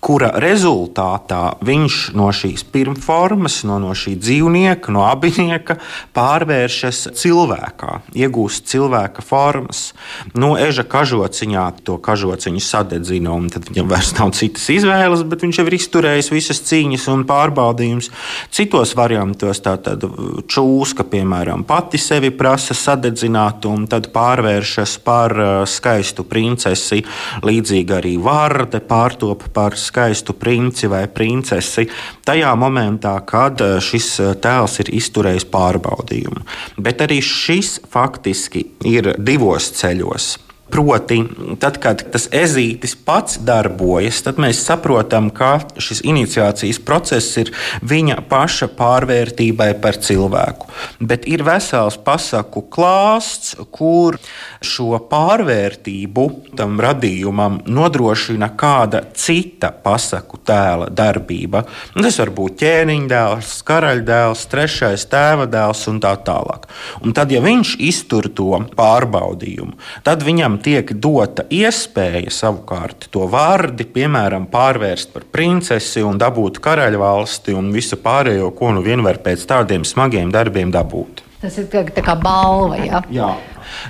kura 0.04 0.30
rezultātā 0.42 1.58
viņš 1.66 1.98
no 2.18 2.30
šīs 2.36 2.64
pirmformas, 2.72 3.62
no, 3.68 3.80
no 3.82 3.94
šī 3.98 4.14
dzīvnieka, 4.22 4.92
no 4.94 5.04
abinieka 5.08 5.78
pārvēršas 6.16 7.08
cilvēkā, 7.18 8.02
iegūst 8.18 8.68
cilvēka 8.70 9.26
formas. 9.26 9.92
No 10.38 10.54
eža 10.62 10.86
kažociņā 10.88 11.66
to 11.88 11.98
kažociņu 12.04 12.62
sadedzina, 12.64 13.34
un 13.34 13.50
tad 13.54 13.72
viņam 13.72 13.90
vairs 13.90 14.14
nav 14.20 14.34
citas 14.38 14.68
izvēles, 14.74 15.26
bet 15.28 15.46
viņš 15.46 15.62
jau 15.62 15.68
ir 15.70 15.78
izturējis 15.80 16.32
visas 16.34 16.62
cīņas 16.70 17.08
un 17.14 17.26
pārbaudījumus. 17.30 18.12
Citos 18.54 18.94
variantos 18.98 19.64
tā 19.66 19.76
tad 19.82 20.06
čūska, 20.48 21.08
piemēram, 21.10 21.66
pati 21.68 22.00
sevi 22.02 22.32
prasa 22.36 22.78
sadedzināt, 22.78 23.66
un 23.70 23.90
tad 23.90 24.12
pārvēršas 24.14 24.98
par 25.06 25.34
uh, 25.38 25.50
skaistu 25.68 26.28
princesi. 26.28 27.02
Līdzīgi 27.48 27.98
arī 27.98 28.16
vārde 28.22 28.82
pārtop 28.86 29.50
par 29.56 29.78
skaistu 29.88 30.36
princi 30.38 30.90
vai 30.92 31.06
princesi 31.08 31.88
tajā 32.28 32.54
momentā, 32.60 33.18
kad 33.28 33.62
eh, 33.64 33.78
šis 33.84 34.10
eh, 34.24 34.34
tēls 34.44 34.80
ir 34.84 34.92
izturējis 35.00 35.48
pārbaudījumu. 35.54 36.44
Bet 36.84 37.06
arī 37.06 37.22
šis 37.24 37.78
faktiski 37.92 38.68
ir 38.88 39.16
divos 39.18 39.72
ceļos. 39.80 40.47
Proti, 40.70 41.22
tad, 41.62 41.78
kad 41.80 42.02
tas 42.12 42.28
ezītis 42.36 42.98
pats 43.08 43.38
darbojas, 43.40 44.20
tad 44.26 44.40
mēs 44.42 44.60
saprotam, 44.68 45.30
ka 45.32 45.62
šis 45.80 46.02
iniciācijas 46.04 46.82
process 46.84 47.38
ir 47.40 47.54
viņa 47.88 48.20
paša 48.28 48.68
pārvērtībai 48.76 49.70
par 49.82 50.00
cilvēku. 50.04 50.68
Bet 51.00 51.24
ir 51.30 51.46
vesels 51.48 51.96
pasaku 52.04 52.66
klāsts, 52.74 53.56
kur 53.72 54.18
šo 54.60 55.00
pārvērtību 55.08 56.26
tam 56.60 56.82
radījumam 56.84 57.62
nodrošina 57.68 58.52
kāda 58.60 59.06
cita 59.16 59.72
pasaku 59.72 60.42
tēla 60.44 60.90
darbība. 60.92 61.64
Tas 61.96 62.20
var 62.20 62.34
būt 62.36 62.60
ķēniņdēls, 62.62 63.56
karaļdēls, 63.68 64.46
trešais 64.52 65.08
tēva 65.12 65.48
dēls 65.52 65.86
un 65.92 66.02
tā 66.04 66.14
tālāk. 66.28 66.68
Un 67.06 67.16
tad, 67.16 67.32
ja 67.32 67.42
viņš 67.44 67.78
iztur 67.88 68.28
to 68.36 68.52
pārbaudījumu, 68.78 69.78
tad 70.04 70.26
viņam 70.28 70.57
kuram 70.58 70.64
tiek 70.64 70.92
dota 71.00 71.46
iespēja 71.50 72.32
savukārt 72.32 73.10
to 73.12 73.28
vārdi, 73.28 73.86
piemēram, 73.86 74.48
pārvērst 74.50 75.14
par 75.14 75.24
princesi 75.32 76.02
un 76.02 76.18
dabūt 76.18 76.60
karaļvalsti 76.60 77.54
un 77.54 77.72
visu 77.72 77.98
pārējo, 77.98 78.52
ko 78.56 78.74
nu 78.74 78.82
vien 78.82 79.04
var 79.04 79.20
pēc 79.20 79.46
tādiem 79.46 79.84
smagiem 79.86 80.32
darbiem 80.32 80.72
dabūt. 80.72 81.24
Tas 81.42 81.58
ir 81.58 81.68
tā 81.70 82.02
kā 82.02 82.16
balva. 82.16 82.78
Ja? 82.78 83.04
Jā. 83.12 83.38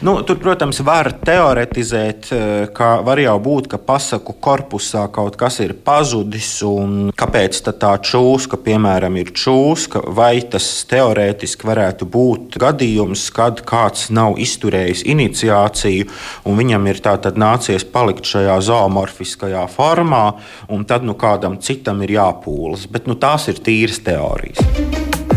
Nu, 0.01 0.21
tur, 0.21 0.37
protams, 0.41 0.79
var 0.85 1.09
teoretizēt, 1.25 2.31
eh, 2.31 2.67
ka 2.73 3.01
var 3.01 3.17
jau 3.17 3.37
būt, 3.41 3.67
ka 3.71 3.77
pasaku 3.77 4.35
korpusā 4.41 5.07
kaut 5.11 5.37
kas 5.37 5.59
ir 5.59 5.73
pazudis, 5.73 6.61
un 6.63 7.11
kāpēc 7.11 7.61
tā 7.65 7.93
čūska, 7.97 8.57
piemēram, 8.57 9.17
ir 9.17 9.31
čūska, 9.31 10.03
vai 10.13 10.41
tas 10.41 10.85
teorētiski 10.89 11.67
varētu 11.67 12.05
būt 12.05 12.57
gadījums, 12.61 13.31
kad 13.33 13.61
kāds 13.65 14.09
nav 14.09 14.37
izturējis 14.37 15.03
iniciāciju, 15.05 16.09
un 16.45 16.57
viņam 16.57 16.87
ir 16.87 17.01
nācies 17.37 17.83
palikt 17.83 18.23
šajā 18.23 18.59
zoomorfiskajā 18.61 19.67
formā, 19.69 20.37
un 20.69 20.85
tad 20.85 21.03
nu 21.03 21.13
kādam 21.13 21.59
citam 21.61 22.01
ir 22.01 22.17
jāpūlas. 22.17 22.87
Bet 22.89 23.07
nu, 23.07 23.15
tās 23.15 23.47
ir 23.47 23.61
tīras 23.63 24.01
teorijas. 24.03 25.36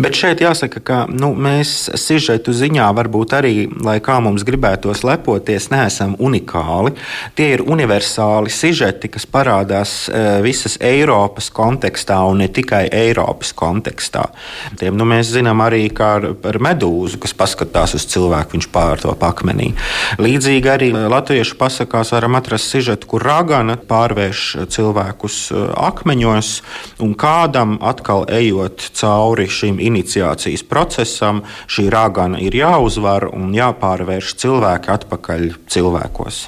Bet 0.00 0.16
šeit 0.16 0.40
jāsaka, 0.40 0.80
ka 0.80 0.98
nu, 1.12 1.34
mēs 1.36 1.90
sižetu 2.00 2.54
ziņā 2.56 2.86
varbūt 2.96 3.34
arī, 3.36 3.54
lai 3.84 3.98
kā 4.00 4.16
mums 4.24 4.46
gribētos 4.48 5.02
lepoties, 5.04 5.66
neesam 5.72 6.14
unikāli. 6.16 6.94
Tie 7.36 7.50
ir 7.56 7.62
universāli 7.68 8.52
sižeti, 8.54 9.10
kas 9.12 9.26
parādās 9.28 9.92
e, 10.08 10.22
visas 10.40 10.78
Eiropas 10.80 11.50
kontekstā 11.52 12.16
un 12.30 12.40
ne 12.40 12.48
tikai 12.48 12.86
Eiropas 12.96 13.52
kontekstā. 13.56 14.22
Tiem, 14.80 14.96
nu, 14.96 15.04
mēs 15.10 15.34
zinām 15.34 15.60
arī 15.66 15.82
ar, 16.00 16.30
ar 16.48 16.60
medūzu, 16.64 17.20
kas 17.20 17.36
paskatās 17.36 17.96
uz 17.98 18.08
cilvēku, 18.08 18.56
viņš 18.56 18.70
pārtop 18.72 19.20
akmenī. 19.28 19.74
Līdzīgi 20.22 20.72
arī 20.72 20.90
latviešu 20.96 21.58
pasakās 21.60 22.14
varam 22.16 22.40
atrast 22.40 22.72
sižetu, 22.72 23.10
kur 23.10 23.26
ragana 23.28 23.76
pārvērš 23.76 24.46
cilvēkus 24.72 25.42
e, 25.52 25.66
akmeņos 25.90 26.54
un 27.04 27.12
kādam 27.20 27.76
atkal 27.84 28.24
ejot 28.32 28.88
cauri 28.96 29.50
šīm 29.50 29.82
iniciācijas 29.90 30.64
procesam 30.70 31.42
šī 31.70 31.88
rāgana 31.92 32.40
ir 32.42 32.56
jāuzvar 32.62 33.28
un 33.34 33.52
jāpārvērš 33.56 34.34
cilvēki 34.40 34.94
atpakaļ 34.96 35.46
cilvēkos. 35.70 36.46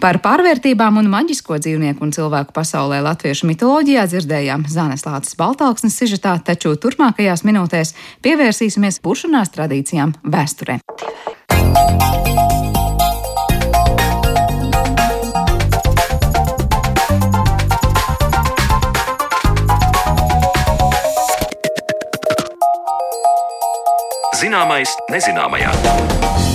Par 0.00 0.16
pārvērtībām 0.24 0.96
un 0.96 1.10
maģisko 1.12 1.58
dzīvnieku 1.60 2.06
un 2.06 2.12
cilvēku 2.16 2.54
pasaulē 2.56 3.02
latviešu 3.04 3.50
mitoloģijā 3.50 4.06
dzirdējām 4.08 4.64
Zānes 4.72 5.04
Lācis 5.04 5.36
Baltāksnes 5.36 5.98
sižetā, 6.00 6.38
taču 6.40 6.72
turpmākajās 6.80 7.44
minūtēs 7.44 7.92
pievērsīsimies 8.24 9.02
pušanās 9.04 9.52
tradīcijām 9.52 10.16
vēsturē. 10.24 10.80
Zināmais 24.40 24.88
nezināmajā. 25.12 26.49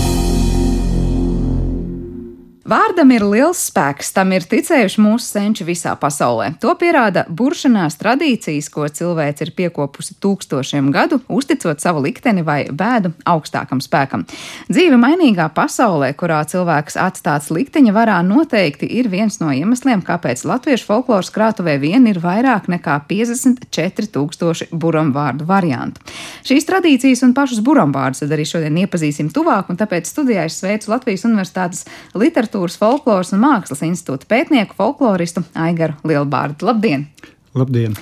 Vārdam 2.66 3.12
ir 3.14 3.22
liels 3.22 3.60
spēks, 3.68 4.08
tam 4.10 4.32
ir 4.34 4.42
ticējuši 4.50 4.98
mūsu 4.98 5.28
senči 5.36 5.62
visā 5.68 5.92
pasaulē. 6.02 6.48
To 6.64 6.72
pierāda 6.82 7.22
buršanās 7.30 7.94
tradīcijas, 8.00 8.72
ko 8.74 8.88
cilvēks 8.90 9.44
ir 9.46 9.52
piekopusi 9.54 10.16
tūkstošiem 10.18 10.88
gadu, 10.90 11.20
uzticot 11.30 11.84
savu 11.84 12.02
likteni 12.02 12.42
vai 12.42 12.64
bēdu 12.66 13.12
augstākam 13.30 13.84
spēkam. 13.86 14.24
Dzīve 14.66 14.98
mainīgā 14.98 15.46
pasaulē, 15.54 16.10
kurā 16.18 16.40
cilvēks 16.50 16.98
atstāts 17.04 17.52
likteņa 17.54 17.94
varā, 17.94 18.16
noteikti 18.26 18.90
ir 18.98 19.12
viens 19.14 19.38
no 19.44 19.52
iemesliem, 19.54 20.02
kāpēc 20.02 20.42
latviešu 20.50 20.90
folkloras 20.90 21.30
krātuvē 21.38 21.78
vien 21.86 22.10
ir 22.10 22.18
vairāk 22.26 22.66
nekā 22.74 22.98
54 23.06 24.10
tūkstoši 24.18 24.72
buramvārdu 24.74 25.46
variantu. 25.46 26.02
Šīs 26.50 26.66
tradīcijas 26.66 27.22
un 27.30 27.38
pašus 27.38 27.62
buramvārdus 27.62 28.26
arī 28.26 28.50
šodien 28.50 28.82
iepazīsim 28.88 29.30
tuvāk, 29.38 29.70
un 29.70 29.78
tāpēc 29.78 30.10
studijā 30.10 30.50
es 30.50 30.58
sveicu 30.64 30.96
Latvijas 30.96 31.30
Universitātes 31.30 31.86
literatūras 32.18 32.55
literatūras, 32.56 32.78
folkloras 32.80 33.34
un 33.34 33.42
mākslas 33.44 33.84
institūta 33.84 34.28
pētnieku 34.30 34.76
folkloristu 34.78 35.44
Aigaru 35.56 35.96
Lielbārdu. 36.08 36.66
Labdien! 36.66 37.08
Labdien! 37.56 37.96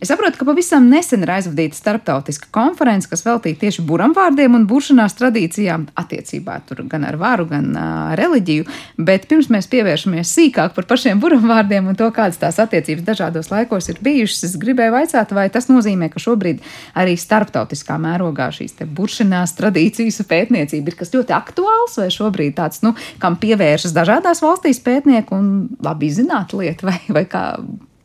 Es 0.00 0.08
saprotu, 0.08 0.38
ka 0.40 0.46
pavisam 0.48 0.86
nesen 0.88 1.20
ir 1.26 1.30
aizvadīta 1.34 1.76
starptautiska 1.76 2.46
konference, 2.56 3.04
kas 3.10 3.20
veltīta 3.20 3.66
tieši 3.66 3.82
buramvārdiem 3.84 4.54
un 4.56 4.62
buršanās 4.68 5.12
tradīcijām 5.18 5.82
attiecībā 6.00 6.54
gan 6.88 7.02
ar 7.04 7.18
varu, 7.20 7.44
gan 7.50 7.66
uh, 7.76 8.14
reliģiju. 8.16 8.64
Bet 8.96 9.26
pirms 9.28 9.50
mēs 9.52 9.68
pievēršamies 9.68 10.32
sīkāk 10.38 10.72
par 10.72 10.86
pašiem 10.88 11.20
buramvārdiem 11.20 11.90
un 11.92 11.98
to, 12.00 12.08
kādas 12.16 12.40
tās 12.40 12.56
attiecības 12.64 13.04
dažādos 13.10 13.52
laikos 13.52 13.90
ir 13.92 14.00
bijušas, 14.00 14.46
es 14.48 14.54
gribēju 14.62 14.94
vaicāt, 14.94 15.36
vai 15.36 15.50
tas 15.52 15.68
nozīmē, 15.68 16.08
ka 16.08 16.24
šobrīd 16.24 16.64
arī 16.96 17.18
starptautiskā 17.20 17.98
mērogā 18.00 18.48
šīs 18.56 18.80
buršanās 18.96 19.52
tradīcijas 19.60 20.22
pētniecība 20.32 20.94
ir 20.94 20.98
kas 21.02 21.12
ļoti 21.12 21.36
aktuāls, 21.36 22.00
vai 22.00 22.08
šobrīd 22.16 22.56
tāds, 22.56 22.80
nu, 22.86 22.96
kam 23.20 23.36
pievēršas 23.44 23.92
dažādās 24.00 24.40
valstīs 24.40 24.80
pētnieki 24.80 25.36
un 25.36 25.54
labi 25.84 26.08
zināt 26.08 26.56
lietu, 26.56 26.88
vai, 26.88 26.96
vai 27.12 27.28
kā 27.28 27.44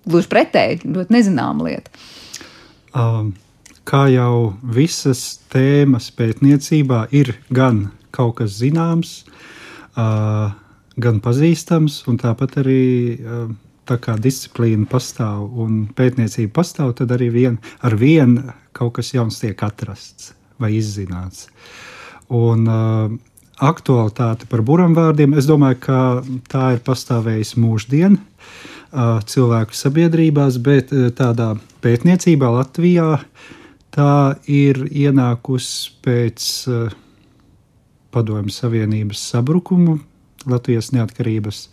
Gluži 0.05 0.29
pretēji, 0.31 0.83
ļoti 0.85 1.15
nezināma 1.15 1.65
lieta. 1.67 1.91
Um, 2.95 3.33
kā 3.87 4.05
jau 4.13 4.55
visas 4.61 5.41
tēmas 5.53 6.11
pētniecībā, 6.15 7.07
ir 7.15 7.33
gan 7.53 7.89
kaut 8.15 8.37
kas 8.39 8.55
zināms, 8.61 9.17
uh, 9.97 10.53
gan 10.95 11.19
pazīstams, 11.23 12.03
un 12.09 12.19
tāpat 12.21 12.59
arī 12.63 12.85
uh, 13.17 13.45
tā 13.85 13.99
kā 14.01 14.15
disciplīna 14.21 14.87
pastāv 14.89 15.49
un 15.61 15.85
pētniecība 15.97 16.53
pastāv, 16.61 16.95
tad 17.01 17.13
arī 17.17 17.29
vien, 17.33 17.59
ar 17.85 17.97
vienu 17.99 18.45
kaut 18.75 18.95
kas 18.99 19.13
jauns 19.13 19.41
tiek 19.41 19.59
atrasts 19.65 20.33
vai 20.61 20.71
izzināts. 20.77 21.49
Un, 22.33 22.65
uh, 22.69 23.17
aktualitāte 23.61 24.47
par 24.51 24.63
buramvārdiem, 24.65 25.35
es 25.39 25.47
domāju, 25.47 25.79
ka 25.85 25.99
tā 26.51 26.75
ir 26.75 26.81
pastāvējusi 26.83 27.59
mūždien 27.61 28.17
cilvēku 28.95 29.75
sabiedrībās, 29.75 30.59
bet 30.63 30.93
tādā 31.17 31.53
pētniecībā 31.83 32.49
Latvijā 32.53 33.19
tā 33.95 34.15
ir 34.47 34.85
ienākusi 34.87 35.95
pēc 36.05 36.49
Padomju 38.15 38.55
Savienības 38.55 39.23
sabrukuma, 39.33 39.97
Latvijas 40.47 40.93
neatkarības 40.95 41.65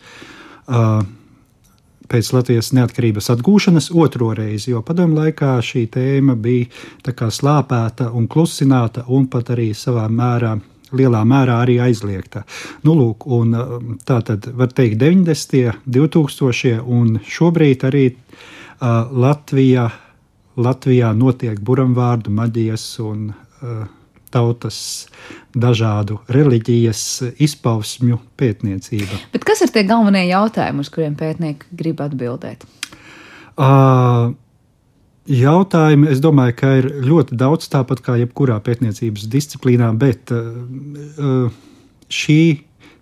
pēc 2.12 2.32
Latvijas 2.34 2.72
neatkarības 2.76 3.30
atgūšanas 3.32 3.88
otro 3.96 4.32
reizi, 4.36 4.72
jo 4.72 4.82
padomu 4.84 5.16
laikā 5.20 5.54
šī 5.64 5.86
tēma 5.94 6.36
bija 6.36 7.30
slāpēta 7.32 8.10
un 8.12 8.28
klusināta 8.28 9.06
un 9.08 9.28
pat 9.32 9.54
arī 9.54 9.70
savā 9.76 10.08
mērā. 10.12 10.58
Lielā 10.92 11.22
mērā 11.28 11.60
arī 11.64 11.78
aizliegta. 11.82 12.44
Nu, 12.86 12.96
lūk, 12.98 13.26
un, 13.26 13.54
tā 14.06 14.20
tad 14.26 14.48
var 14.58 14.72
teikt, 14.76 14.98
90. 15.00 15.82
2000. 15.86 16.78
un 16.84 17.16
šobrīd 17.28 17.86
arī 17.88 18.04
uh, 18.12 19.08
Latvijā, 19.24 19.88
Latvijā 20.56 21.12
notiek 21.16 21.60
buramvārdu 21.64 22.32
maģijas 22.34 22.86
un 23.04 23.30
uh, 23.32 23.82
tautas 24.32 24.78
dažādu 25.52 26.18
reliģijas 26.32 27.02
izpausmju 27.42 28.18
pētniecība. 28.40 29.20
Bet 29.34 29.44
kas 29.48 29.64
ir 29.64 29.72
tie 29.74 29.84
galvenie 29.88 30.24
jautājumi, 30.30 30.84
uz 30.84 30.92
kuriem 30.92 31.16
pētnieki 31.18 31.68
grib 31.76 32.00
atbildēt? 32.04 32.64
Uh, 33.52 34.32
Jautājumi, 35.30 36.08
es 36.10 36.18
domāju, 36.18 36.56
ka 36.58 36.70
ir 36.80 36.88
ļoti 37.06 37.36
daudz, 37.38 37.68
tāpat 37.70 38.00
kā 38.02 38.16
jebkurā 38.18 38.56
pētniecības 38.64 39.28
disciplīnā, 39.30 39.92
bet 39.94 40.32
uh, 40.34 41.46
šī 42.10 42.42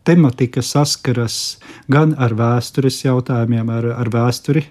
tematika 0.04 0.60
saskaras 0.64 1.60
gan 1.92 2.12
ar 2.20 2.34
vēstures 2.36 3.00
jautājumiem, 3.06 3.72
ar, 3.72 3.88
ar 4.04 4.12
vēsturi, 4.12 4.66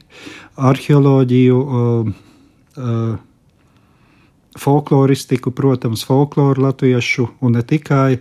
arheoloģiju, 0.70 1.58
uh, 1.66 3.18
folkloristiku, 4.60 5.52
protams, 5.56 6.04
folkloru 6.06 6.68
latviešu 6.68 7.28
un 7.42 7.58
ne 7.58 7.64
tikai. 7.66 8.20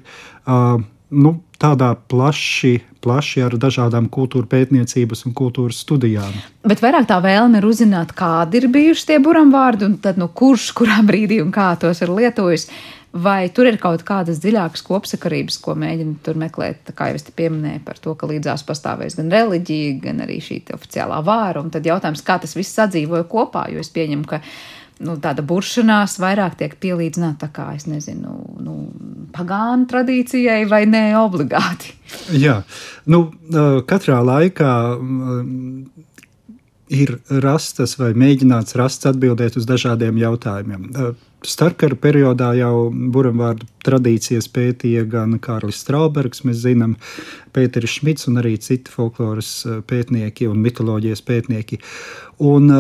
Nu, 1.11 1.33
tādā 1.59 1.93
plaši, 2.11 2.79
plaši 3.03 3.43
ar 3.47 3.57
dažādām 3.61 4.07
kultūra 4.13 4.47
pētniecības 4.51 5.27
un 5.27 5.35
kultūras 5.39 5.83
studijām. 5.85 6.37
Bet 6.67 6.83
vairāk 6.85 7.09
tā 7.11 7.19
vēlme 7.25 7.59
ir 7.61 7.67
uzzināt, 7.67 8.15
kādi 8.19 8.63
ir 8.63 8.69
bijuši 8.75 9.11
tie 9.11 9.19
buramvārdi, 9.23 9.89
un 9.89 9.99
tad, 10.03 10.21
nu, 10.21 10.31
kurš 10.31 10.71
kurā 10.79 11.01
brīdī 11.09 11.43
un 11.45 11.51
kā 11.55 11.73
tos 11.81 12.05
ir 12.05 12.15
lietojis. 12.15 12.69
Vai 13.09 13.49
tur 13.57 13.65
ir 13.65 13.79
kaut 13.81 14.03
kādas 14.07 14.37
dziļākas 14.43 14.83
kopsakarības, 14.85 15.57
ko 15.65 15.73
mēģina 15.81 16.19
tur 16.23 16.37
meklēt? 16.39 16.91
Kā 16.95 17.07
jau 17.09 17.17
es 17.17 17.25
te 17.25 17.33
pieminēju 17.35 17.81
par 17.87 17.97
to, 18.05 18.13
ka 18.15 18.29
līdzās 18.29 18.67
pastāvēs 18.69 19.17
gan 19.17 19.33
reliģija, 19.33 19.95
gan 20.03 20.21
arī 20.27 20.37
šī 20.45 20.59
oficiālā 20.77 21.23
vāra. 21.25 21.63
Un 21.65 21.73
tad 21.73 21.89
jautājums, 21.89 22.23
kā 22.23 22.37
tas 22.43 22.53
viss 22.55 22.77
sadzīvoja 22.77 23.25
kopā, 23.33 23.65
jo 23.73 23.81
es 23.81 23.89
pieņemu, 23.97 24.29
ka 24.29 24.43
nu, 25.05 25.17
tāda 25.23 25.45
buršanās 25.47 26.19
vairāk 26.23 26.59
tiek 26.61 26.75
pielīdzināta 26.83 27.47
tā 27.47 27.51
kā, 27.55 27.69
es 27.79 27.87
nezinu, 27.91 28.35
nu, 28.65 28.77
pagānu 29.35 29.89
tradīcijai 29.91 30.65
vai 30.71 30.85
ne 30.91 31.05
obligāti. 31.21 31.95
Jā, 32.45 32.63
nu, 33.11 33.29
katrā 33.89 34.21
laikā 34.27 34.73
ir 36.89 37.19
rastas 37.45 37.99
vai 38.01 38.13
mēģināts 38.17 38.77
rast 38.81 39.07
atbildēt 39.09 39.59
uz 39.61 39.67
dažādiem 39.69 40.19
jautājumiem. 40.21 40.87
Starkara 41.47 41.95
periodā 42.01 42.49
jau 42.59 42.89
buramvārdu 43.15 43.69
tradīcijas 43.87 44.49
pētīja 44.51 45.05
gan 45.07 45.37
Kārlis 45.39 45.85
Straubergs, 45.85 46.43
mēs 46.49 46.65
zinām, 46.65 46.97
Pēteris 47.55 48.01
Šmits 48.01 48.27
un 48.31 48.41
arī 48.41 48.57
citi 48.63 48.91
folkloras 48.91 49.53
pētnieki 49.87 50.49
un 50.51 50.59
mitoloģijas 50.65 51.23
pētnieki. 51.29 51.79
Un 52.49 52.73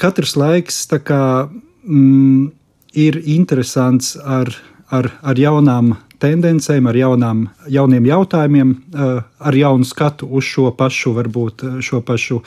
katrs 0.00 0.36
laiks 0.40 0.82
kā, 1.04 1.48
mm, 1.84 2.50
ir 2.98 3.20
interesants 3.24 4.16
ar, 4.16 4.50
ar, 4.90 5.10
ar 5.22 5.38
jaunām 5.38 5.94
tendencēm, 6.20 6.88
ar 6.90 6.96
jaunām, 6.96 7.46
jauniem 7.68 8.06
jautājumiem, 8.08 8.70
uh, 8.76 9.20
ar 9.38 9.56
jaunu 9.56 9.84
skatu 9.88 10.28
uz 10.28 10.44
šo 10.44 10.70
pašu, 10.76 11.14
varbūt 11.16 11.64
šo 11.84 12.02
pašu 12.04 12.42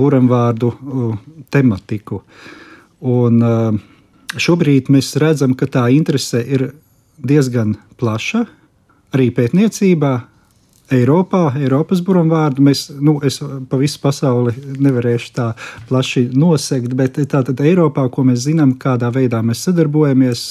buramvārdu 0.00 0.72
uh, 0.72 1.18
tematiku. 1.50 2.22
Un, 3.06 3.40
šobrīd 4.34 4.90
mēs 4.92 5.14
redzam, 5.20 5.54
ka 5.54 5.68
tā 5.70 5.86
interese 5.94 6.40
ir 6.42 6.70
diezgan 7.16 7.76
plaša 8.00 8.44
arī 9.16 9.30
pētniecībā, 9.34 10.12
Eiropā, 10.92 11.48
Eiropas 11.58 12.00
burbuļvārdu. 12.06 12.62
Mēs, 12.62 12.86
nu, 13.02 13.16
es 13.26 13.40
pa 13.40 13.78
visu 13.80 13.98
pasauli 14.02 14.54
nevarēšu 14.82 15.32
tā 15.34 15.48
plaši 15.88 16.26
nosegt, 16.36 16.94
bet 16.98 17.18
tātad 17.32 17.60
Eiropā, 17.64 18.06
ko 18.12 18.26
mēs 18.28 18.44
zinām, 18.46 18.76
kādā 18.78 19.10
veidā 19.14 19.42
mēs 19.42 19.64
sadarbojamies, 19.66 20.44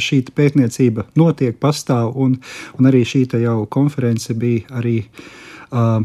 šī 0.00 0.20
pētniecība 0.34 1.08
notiek, 1.20 1.58
pastāv, 1.60 2.14
un, 2.16 2.38
un 2.78 2.90
arī 2.90 3.04
šī 3.08 3.26
jau 3.42 3.62
konference 3.68 4.34
bija 4.38 4.80
arī 4.80 4.98
uh, 5.04 6.00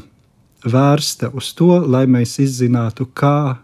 vērsta 0.66 1.32
uz 1.36 1.54
to, 1.56 1.72
lai 1.88 2.06
mēs 2.12 2.40
izzinātu, 2.44 3.08
kā 3.16 3.60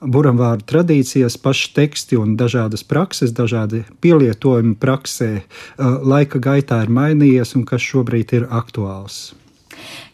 buramvārdu 0.00 0.66
tradīcijas, 0.68 1.38
paši 1.40 1.72
teksti 1.76 2.18
un 2.20 2.36
dažādas 2.40 2.84
prakses, 2.86 3.32
dažādi 3.36 3.84
pielietojumi 4.04 4.76
praksē 4.80 5.30
eh, 5.36 5.46
laika 5.80 6.40
gaitā 6.42 6.82
ir 6.84 6.92
mainījies 6.92 7.56
un 7.56 7.66
kas 7.68 7.84
šobrīd 7.84 8.36
ir 8.36 8.48
aktuāls. 8.50 9.34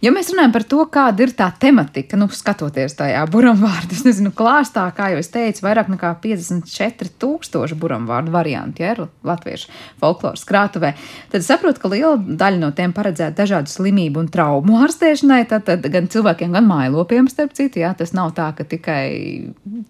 Ja 0.02 0.10
mēs 0.10 0.32
runājam 0.32 0.50
par 0.50 0.64
to, 0.66 0.82
kāda 0.90 1.22
ir 1.22 1.30
tā 1.38 1.46
tematika, 1.62 2.18
nu, 2.18 2.26
skatoties 2.34 2.96
tajā 2.98 3.20
buramvārdu, 3.30 3.94
es 3.94 4.02
nezinu, 4.02 4.32
klāstā, 4.34 4.88
kā 4.96 5.12
jau 5.12 5.20
es 5.22 5.28
teicu, 5.30 5.62
vairāk 5.62 5.92
nekā 5.92 6.08
54,000 6.24 7.76
buramvārdu 7.78 8.32
variantu, 8.34 8.82
ja 8.82 8.96
ir 8.96 9.04
latviešu 9.22 9.70
folkloras 10.02 10.42
krātuvē, 10.48 10.90
tad 11.30 11.46
saprotu, 11.46 11.78
ka 11.84 11.90
liela 11.92 12.16
daļa 12.18 12.58
no 12.64 12.70
tiem 12.74 12.90
paredzēta 12.96 13.44
dažādu 13.44 13.70
slimību 13.70 14.24
un 14.24 14.30
traumu 14.34 14.80
ārstēšanai, 14.82 15.44
tad, 15.52 15.68
tad 15.68 15.86
gan 15.94 16.10
cilvēkiem, 16.10 16.50
gan 16.58 16.66
mājlopiem, 16.66 17.30
starp 17.30 17.54
citu, 17.54 17.84
jā, 17.84 17.92
tas 17.94 18.10
nav 18.18 18.34
tā, 18.34 18.48
ka 18.58 18.66
tikai 18.66 19.04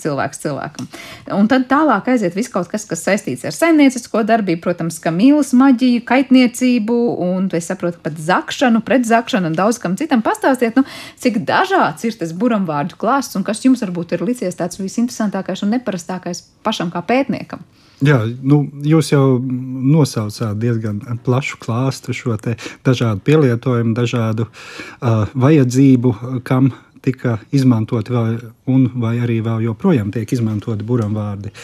cilvēks 0.05 0.45
cilvēkam. 0.45 0.93
Un 1.39 1.49
tad 1.49 1.65
tālāk 1.73 2.13
aiziet 2.13 2.37
viss 2.37 2.53
kaut 2.53 2.69
kas, 2.69 2.85
kas 2.91 3.07
saistīts 3.09 3.47
ar 3.49 3.57
saimniecisko 3.57 4.27
darbību, 4.29 4.61
protams, 4.69 5.01
ka 5.01 5.09
mīlas 5.09 5.57
maģiju, 5.57 6.05
kaitniecību, 6.13 7.01
un 7.31 7.49
es 7.57 7.73
saprotu, 7.73 8.05
pat 8.05 8.21
zakšanu, 8.21 8.85
pretzakšanu 8.85 9.49
un 9.49 9.57
daudz 9.57 9.81
kam 9.81 9.97
citam 9.97 10.02
pastāstiet, 10.25 10.77
nu, 10.77 10.83
cik 11.21 11.43
dažāds 11.47 12.05
ir 12.05 12.17
tas 12.19 12.33
buramvārdu 12.35 12.99
klāsts 12.99 13.39
un 13.39 13.47
kas 13.47 13.63
jums 13.65 13.85
varbūt 13.85 14.17
ir 14.17 14.25
licies 14.27 14.59
tāds 14.59 14.81
visinteresantākais 14.81 15.63
un 15.63 15.73
neparastākais 15.77 16.43
pašam 16.67 16.91
kā 16.91 17.05
pētniekam. 17.07 17.63
Jā, 18.03 18.19
nu, 18.43 18.65
jūs 18.83 19.13
jau 19.13 19.39
nosaucāt 19.39 20.59
diezgan 20.59 20.99
plašu 21.23 21.61
klāstu 21.63 22.15
šo 22.17 22.35
dažādu 22.83 23.23
pielietojumu, 23.23 23.95
dažādu 23.95 24.49
uh, 24.49 25.29
vajadzību, 25.39 26.43
kam 26.43 26.73
tika 27.03 27.37
izmantoti, 27.55 28.15
vai, 28.15 28.39
un 28.71 28.89
vai 29.03 29.17
arī 29.23 29.39
vēl 29.43 29.69
joprojām 29.69 30.11
tiek 30.15 30.35
izmantoti 30.35 30.87
buramvārdi. 30.87 31.55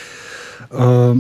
Uh, 0.68 1.18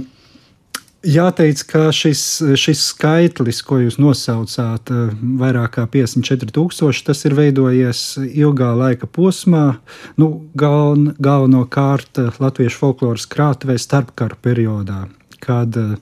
Jāteic, 1.06 1.60
ka 1.70 1.92
šis, 1.94 2.20
šis 2.58 2.80
skaitlis, 2.90 3.60
ko 3.62 3.76
jūs 3.78 4.00
nosaucāt, 4.02 4.90
eh, 4.90 5.12
vairāk 5.38 5.76
kā 5.76 5.84
54,000, 5.86 7.04
tas 7.06 7.24
ir 7.24 7.36
veidojies 7.38 8.00
ilgā 8.26 8.72
laika 8.74 9.06
posmā. 9.06 9.78
Nu, 10.18 10.50
galven, 10.58 11.14
galvenokārt 11.22 12.18
Latviešu 12.42 12.82
folkloras 12.82 13.28
krātuvē 13.30 13.78
starpkara 13.78 14.34
periodā, 14.42 15.06
kad 15.38 15.76
eh, 15.76 15.94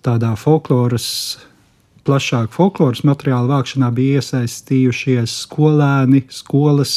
tādā 0.00 0.32
folkloras 0.40 1.36
plašāk 2.08 2.52
folkloras 2.54 3.04
materiālu 3.06 3.50
vākšanā 3.52 3.90
bija 3.94 4.22
iesaistījušies 4.22 5.34
skolēni, 5.44 6.24
skolas, 6.32 6.94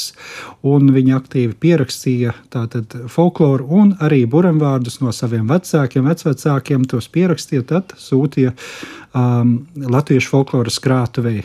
un 0.63 0.91
viņi 0.95 1.15
aktīvi 1.17 1.57
pierakstīja 1.61 2.35
tātad 2.53 2.95
folkloru 3.11 3.67
un 3.81 3.95
arī 4.03 4.23
buramvārdus 4.31 5.01
no 5.03 5.11
saviem 5.15 5.49
vecākiem, 5.51 6.07
vecvecākiem 6.07 6.87
tos 6.87 7.11
pierakstīja, 7.11 7.67
tad 7.73 7.95
sūtīja 7.99 8.55
um, 8.55 9.57
Latviešu 9.75 10.37
folkloras 10.37 10.79
krātuvei 10.83 11.41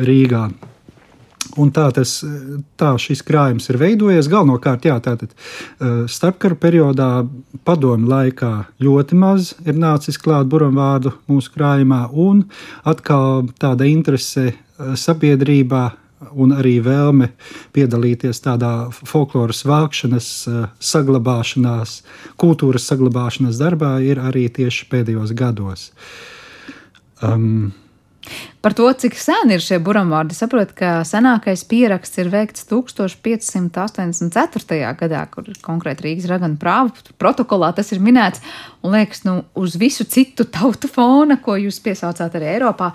Rīgā. 0.00 0.48
Un 1.60 1.70
tā, 1.74 1.88
tas, 1.94 2.16
tā 2.80 2.92
šis 3.00 3.22
krājums 3.26 3.68
ir 3.70 3.78
veidojies 3.80 4.28
galvenokārt 4.32 4.86
jā, 4.88 4.96
tātad, 5.04 5.34
starpkara 6.10 6.56
periodā, 6.60 7.08
padomu 7.66 8.08
laikā 8.10 8.52
ļoti 8.82 9.18
maz 9.18 9.52
ir 9.66 9.76
nācis 9.78 10.18
klāt 10.20 10.48
buramvārdu 10.50 11.12
mūsu 11.30 11.52
krājumā, 11.54 12.06
un 12.10 12.46
atkal 12.88 13.48
tāda 13.60 13.88
interese 13.90 14.54
sabiedrībā 14.78 15.84
un 16.32 16.54
arī 16.56 16.78
vēlme 16.84 17.30
piedalīties 17.76 18.40
tādā 18.44 18.72
folkloras 18.94 19.64
vākšanas, 19.68 20.28
saglabāšanās, 20.80 21.98
kultūras 22.40 22.88
saglabāšanas 22.90 23.60
darbā 23.60 23.96
ir 24.04 24.22
arī 24.22 24.46
tieši 24.52 24.88
pēdējos 24.92 25.34
gados. 25.36 25.90
Um, 27.24 27.72
Par 28.64 28.72
to, 28.72 28.86
cik 28.96 29.18
sen 29.20 29.50
ir 29.52 29.60
šie 29.60 29.76
buramvārdi, 29.84 30.32
saprotu, 30.36 30.72
ka 30.78 31.02
senākais 31.04 31.64
pieraksts 31.68 32.18
ir 32.22 32.30
veikts 32.32 32.64
1584. 32.70 34.78
gadā, 35.00 35.24
kur 35.28 35.44
konkrēti 35.64 36.04
Rīgas 36.06 36.28
raganu 36.30 36.56
prāvu 36.60 36.92
protokolā 37.20 37.74
tas 37.76 37.92
ir 37.92 38.00
minēts. 38.00 38.40
Un 38.84 38.96
liekas, 38.96 39.20
nu, 39.28 39.34
uz 39.60 39.76
visu 39.80 40.04
citu 40.08 40.44
tautu 40.48 40.88
fona, 40.88 41.36
ko 41.44 41.52
jūs 41.60 41.78
piesaucāt 41.84 42.32
arī 42.38 42.46
Eiropā, 42.54 42.88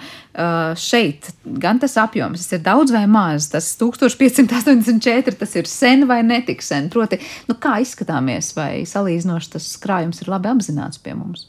šeit 0.79 1.29
gan 1.45 1.79
tas 1.81 1.97
apjoms 2.01 2.41
tas 2.41 2.57
ir 2.57 2.61
daudz 2.65 2.89
vai 2.95 3.05
maz. 3.09 3.49
Tas 3.53 3.65
1584 3.77 5.37
tas 5.37 5.55
ir 5.55 5.65
sen 5.69 6.07
vai 6.09 6.23
netik 6.25 6.61
sen. 6.65 6.89
Proti, 6.93 7.17
nu, 7.49 7.53
kā 7.61 7.73
izskatāmies, 7.85 8.55
vai 8.57 8.85
salīdzinoši 8.89 9.51
tas 9.57 9.65
krājums 9.81 10.21
ir 10.23 10.27
labi 10.33 10.47
apzināts 10.49 10.97
pie 11.03 11.13
mums? 11.17 11.41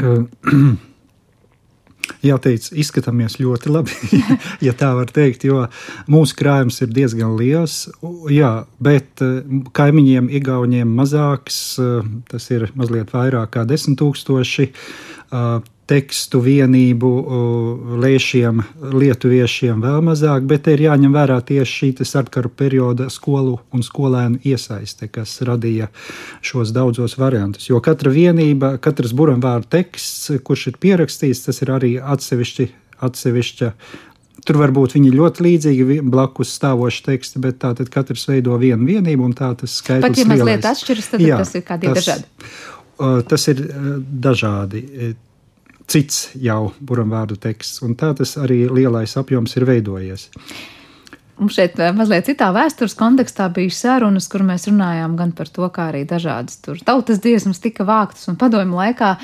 Jāteic, 2.24 2.70
izskatāmies 2.82 3.38
ļoti 3.40 3.72
labi, 3.72 3.94
ja 4.66 4.74
tā 4.76 4.92
var 4.98 5.10
teikt, 5.14 5.46
jo 5.48 5.64
mūsu 6.10 6.36
krājums 6.38 6.80
ir 6.84 6.92
diezgan 6.94 7.36
liels. 7.38 7.82
Jā, 8.32 8.52
bet 8.82 9.24
eh, 9.24 9.42
kaimiņiem, 9.76 10.30
Igauniem 10.40 10.90
mazāks, 10.98 11.60
eh, 11.80 12.08
tas 12.30 12.50
ir 12.54 12.68
mazliet 12.78 13.14
vairāk 13.14 13.54
kā 13.56 13.66
desmit 13.68 13.98
tūkstoši 14.00 14.70
tekstu 15.90 16.38
vienību 16.44 17.10
lēšiem, 18.00 18.62
lietuviešiem 18.94 19.80
vēl 19.82 20.02
mazāk, 20.06 20.46
bet 20.50 20.68
ir 20.70 20.84
jāņem 20.86 21.14
vērā 21.16 21.40
tieši 21.46 21.72
šī 21.80 22.06
starpkara 22.06 22.50
perioda 22.62 23.08
skolu 23.10 23.56
un 23.74 23.82
skolēnu 23.86 24.38
iesaiste, 24.46 25.08
kas 25.10 25.40
radīja 25.46 25.90
šos 26.46 26.74
daudzos 26.76 27.16
variantus. 27.18 27.66
Jo 27.70 27.82
katra 27.84 28.12
vienība, 28.14 28.76
katrs 28.82 29.14
buramvārdu 29.16 29.70
teksts, 29.74 30.30
kurš 30.46 30.70
ir 30.70 30.78
pierakstīts, 30.84 31.42
tas 31.48 31.58
ir 31.64 31.74
arī 31.74 31.96
atsevišķi, 31.98 32.70
atsevišķa 33.08 33.74
Tur 34.46 34.56
var 34.56 34.70
būt 34.72 34.94
viņi 34.96 35.10
ļoti 35.12 35.44
līdzīgi, 35.44 35.96
blakus 36.08 36.54
stāvoši 36.56 37.02
teksti, 37.10 37.40
bet 37.44 37.58
tā 37.60 37.74
tad 37.76 37.90
katrs 37.92 38.22
veido 38.24 38.54
vienu 38.56 38.86
vienību, 38.88 39.26
un 39.28 39.34
tā 39.36 39.50
tas 39.60 39.74
skaitlis. 39.82 40.06
Pat 40.06 40.16
ja 40.16 40.24
mazliet 40.30 40.68
atšķiras, 40.70 41.08
tad 41.12 41.24
Jā, 41.24 41.40
tas 41.42 41.52
ir 41.58 41.64
kādi 41.66 41.90
dažādi. 41.92 42.48
Tas 43.28 43.44
ir 43.52 43.60
dažādi 44.28 44.80
cits 45.90 46.28
jau 46.38 46.70
buramvārdu 46.86 47.38
teksts, 47.42 47.80
un 47.86 47.96
tā 47.98 48.12
tas 48.18 48.36
arī 48.38 48.62
lielais 48.70 49.16
apjoms 49.18 49.56
ir 49.58 49.66
veidojies. 49.68 50.28
Mums 51.40 51.56
šeit 51.56 51.78
eh, 51.80 51.88
mazliet 51.96 52.26
citā 52.28 52.50
vēstures 52.52 52.92
kontekstā 52.98 53.46
bija 53.56 53.72
sarunas, 53.72 54.26
kur 54.28 54.42
mēs 54.44 54.66
runājām 54.68 55.14
gan 55.16 55.30
par 55.32 55.48
to, 55.48 55.64
kā 55.72 55.86
arī 55.88 56.02
dažādas 56.08 56.58
tautas 56.84 57.22
dziesmas 57.24 57.62
tika 57.64 57.86
vāktas 57.88 58.28
un 58.28 58.36
padomju 58.36 58.76
laikā, 58.76 59.14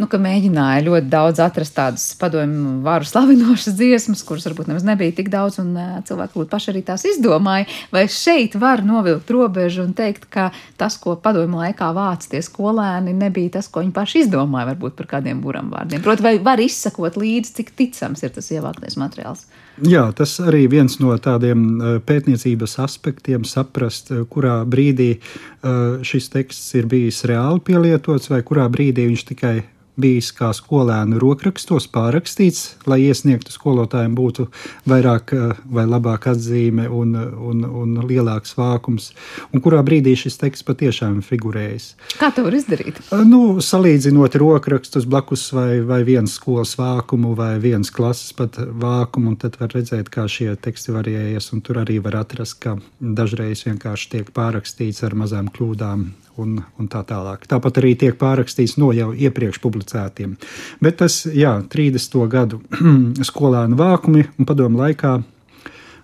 nu, 0.00 0.08
ka 0.08 0.16
mēģināja 0.24 0.86
ļoti 0.86 1.10
daudz 1.12 1.42
atrast 1.44 1.74
tādas 1.76 2.06
padomju 2.16 2.78
varu 2.86 3.04
slavinošas 3.08 3.76
dziesmas, 3.76 4.24
kuras 4.24 4.48
varbūt 4.48 4.70
nemaz 4.72 4.86
nebija 4.88 5.18
tik 5.18 5.28
daudz, 5.32 5.58
un 5.60 5.74
uh, 5.76 5.98
cilvēki 6.08 6.38
varbūt 6.38 6.54
paši 6.54 6.72
arī 6.72 6.82
tās 6.88 7.04
izdomāja. 7.12 7.68
Vai 7.92 8.06
šeit 8.08 8.56
var 8.60 8.80
novilkt 8.86 9.34
robežu 9.36 9.84
un 9.84 9.92
teikt, 10.00 10.30
ka 10.32 10.48
tas, 10.80 10.96
ko 11.02 11.18
padomju 11.20 11.60
laikā 11.60 11.92
vāca 11.96 12.32
tie 12.32 12.40
skolēni, 12.44 13.12
nebija 13.20 13.58
tas, 13.58 13.68
ko 13.68 13.84
viņi 13.84 13.92
paši 14.00 14.24
izdomāja 14.24 14.72
varbūt 14.72 14.96
par 14.96 15.12
kādiem 15.12 15.44
buram 15.44 15.68
vārdiem? 15.76 16.00
Proti, 16.04 16.24
vai 16.24 16.38
var 16.40 16.64
izsakot 16.64 17.20
līdzi, 17.20 17.58
cik 17.60 17.76
ticams 17.76 18.24
ir 18.24 18.32
tas 18.32 18.52
ievāktais 18.56 18.96
materiāls? 19.00 19.44
Jā, 19.84 20.06
tas 20.16 20.38
arī 20.40 20.62
viens 20.72 20.94
no 21.02 21.12
tādiem 21.20 21.64
eh, 21.76 21.96
pētniecības 22.00 22.78
aspektiem, 22.80 23.44
saprast, 23.44 24.08
eh, 24.10 24.22
kurā 24.24 24.62
brīdī 24.64 25.10
eh, 25.16 25.98
šis 26.00 26.30
teksts 26.32 26.78
ir 26.80 26.88
bijis 26.88 27.20
reāli 27.28 27.60
pielietots, 27.60 28.30
vai 28.32 28.40
kurā 28.40 28.70
brīdī 28.72 29.04
viņš 29.10 29.24
tikai 29.34 29.56
bijis 30.00 30.30
kā 30.36 30.50
skolēnu 30.56 31.18
rokrakstos 31.20 31.88
pārrakstīts, 31.92 32.76
lai 32.88 33.00
iesniegtu 33.06 33.52
skolotājiem 33.54 34.14
būtu 34.16 34.46
vairāk 34.88 35.32
eh, 35.36 35.60
vai 35.72 35.86
labāk 35.88 36.28
atzīme 36.32 36.88
un, 36.92 37.14
un, 37.16 37.64
un 37.64 37.96
lielāks 38.06 38.56
vākums, 38.58 39.10
un 39.52 39.64
kurā 39.64 39.82
brīdī 39.86 40.16
šis 40.18 40.38
teksts 40.42 40.66
patiešām 40.68 41.22
figurējas. 41.26 41.94
Kā 42.20 42.30
to 42.36 42.44
var 42.46 42.56
izdarīt? 42.58 43.00
Eh, 43.08 43.24
nu, 43.28 43.58
salīdzinot 43.64 44.36
rokrakstus 44.42 45.08
blakus 45.08 45.48
vai, 45.56 45.80
vai 45.86 46.02
vienas 46.06 46.36
skolas 46.40 46.76
vākumu 46.78 47.34
vai 47.38 47.54
vienas 47.62 47.92
klases 47.94 48.36
pat 48.36 48.60
vākumu, 48.60 49.32
un 49.32 49.40
tad 49.40 49.58
var 49.60 49.72
redzēt, 49.76 50.12
kā 50.12 50.28
šie 50.30 50.52
teksti 50.60 50.94
varējas, 50.96 51.50
un 51.56 51.64
tur 51.64 51.80
arī 51.82 51.98
var 52.04 52.20
atrast, 52.22 52.60
ka 52.62 52.76
dažreiz 53.00 53.64
vienkārši 53.66 54.12
tiek 54.12 54.32
pārrakstīts 54.36 55.04
ar 55.06 55.16
mazām 55.18 55.50
kļūdām 55.52 56.06
un, 56.42 56.58
un 56.80 56.90
tā 56.92 57.02
tālāk. 57.06 57.46
Tāpat 57.50 57.80
arī 57.82 57.92
tiek 57.98 58.18
pārrakstīts 58.20 58.78
no 58.80 58.92
jau 58.96 59.12
iepriekš 59.12 59.60
publicētiem. 59.62 60.36
Bet 60.82 60.94
tas, 61.02 61.14
jā, 61.30 61.54
30. 61.72 62.18
gadu 62.32 62.56
skolēnu 63.30 63.74
vākumi 63.78 64.22
un 64.36 64.44
padomu 64.48 64.76
laikā. 64.84 65.12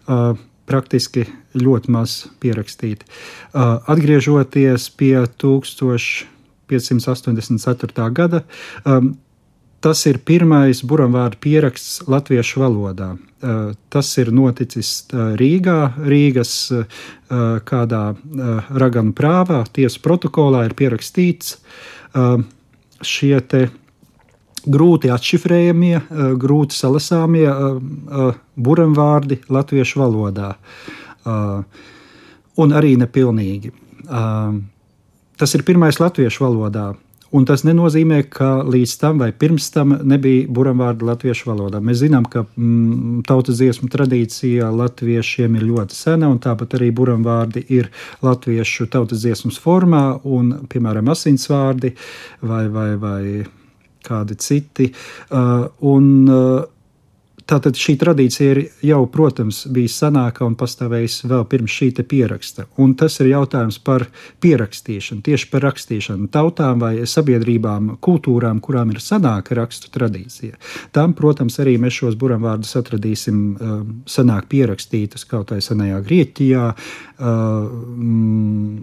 Uh, 0.02 0.32
praktiski 0.68 1.24
ļoti 1.58 1.90
maz 1.92 2.26
pierakstīti. 2.42 3.04
Uh, 3.52 3.78
atgriežoties 3.90 4.90
pie 4.96 5.26
1584. 5.42 8.10
gada, 8.16 8.38
um, 8.86 9.16
Tas 9.82 10.04
ir 10.06 10.20
pirmais 10.22 10.84
buramvārdu 10.86 11.40
pieraksts 11.42 12.04
latviešu 12.06 12.62
valodā. 12.62 13.16
Eh, 13.42 13.74
tas 13.90 14.06
ir 14.22 14.28
noticis 14.30 14.90
eh, 15.10 15.32
Rīgā, 15.40 15.78
Rīgas 16.06 16.52
eh, 16.70 17.00
kādā 17.66 18.02
raganu 18.70 19.14
prāvā, 19.18 19.64
tiesas 19.74 19.98
protokolā 20.04 20.66
ir 20.68 20.74
pierakstīts 20.76 21.56
šie 23.02 23.38
te 23.48 23.62
grūti 24.68 25.08
atšifrējamie, 25.10 25.94
grūti 26.36 26.76
salasāmie 26.76 27.46
buramvārdi 28.52 29.38
latviešu 29.48 30.02
valodā. 30.02 30.50
Un 32.60 32.76
arī 32.76 32.92
nepilnīgi. 33.00 33.72
Tas 35.40 35.56
ir 35.56 35.64
pirmais 35.64 35.98
latviešu 36.04 36.44
valodā. 36.44 36.90
Un 37.32 37.46
tas 37.48 37.62
nenozīmē, 37.64 38.18
ka 38.28 38.48
līdz 38.68 38.92
tam 39.00 39.22
vai 39.22 39.30
pirms 39.32 39.70
tam 39.72 39.94
nebija 40.04 40.44
buramvārdi 40.52 41.06
latviešu 41.08 41.48
valodā. 41.48 41.80
Mēs 41.80 42.02
zinām, 42.02 42.26
ka 42.28 42.42
mm, 42.44 43.22
tautas 43.28 43.56
dziesmu 43.56 43.88
tradīcija 43.92 44.68
latviešiem 44.76 45.56
ir 45.56 45.64
ļoti 45.70 45.96
sena, 45.96 46.28
un 46.28 46.42
tāpat 46.44 46.76
arī 46.76 46.90
buramvārdi 46.92 47.64
ir 47.72 47.88
latviešu 48.24 48.90
tautas 48.92 49.24
dziesmas 49.24 49.56
formā, 49.62 50.04
un, 50.28 50.52
piemēram, 50.68 51.08
asinsvārdi 51.14 51.94
vai, 52.44 52.66
vai, 52.74 52.90
vai 53.00 53.22
kādi 54.04 54.36
citi. 54.42 54.90
Uh, 55.30 55.70
un, 55.88 56.12
uh, 56.28 56.71
Tātad 57.48 57.76
šī 57.78 57.96
tradīcija 57.98 58.52
ir 58.55 58.61
jau, 58.87 59.00
protams, 59.11 59.62
bijis 59.72 59.96
senāka 59.98 60.44
un 60.46 60.55
pastāvējusi 60.59 61.28
vēl 61.31 61.44
pirms 61.50 61.74
šī 61.74 61.88
pieraksta. 62.07 62.66
Un 62.83 62.94
tas 62.98 63.18
ir 63.20 63.33
jautājums 63.33 63.81
par 63.83 64.07
pierakstīšanu, 64.44 65.24
tieši 65.26 65.48
par 65.50 65.66
rakstīšanu 65.66 66.31
tautām 66.33 66.83
vai 66.83 66.92
sabiedrībām, 67.09 67.96
kultūrām, 68.05 68.62
kurām 68.62 68.94
ir 68.94 69.02
senāka 69.02 69.59
rakstu 69.59 69.90
tradīcija. 69.94 70.59
Tam, 70.94 71.16
protams, 71.18 71.59
arī 71.62 71.76
mēs 71.83 71.98
šos 71.98 72.18
buramvārdus 72.20 72.76
atradīsim 72.78 73.42
um, 73.42 73.92
senāk 74.07 74.48
pierakstītus 74.52 75.26
kaut 75.28 75.55
vai 75.55 75.61
senajā 75.64 76.00
Grieķijā. 76.07 76.72
Um, 77.18 78.83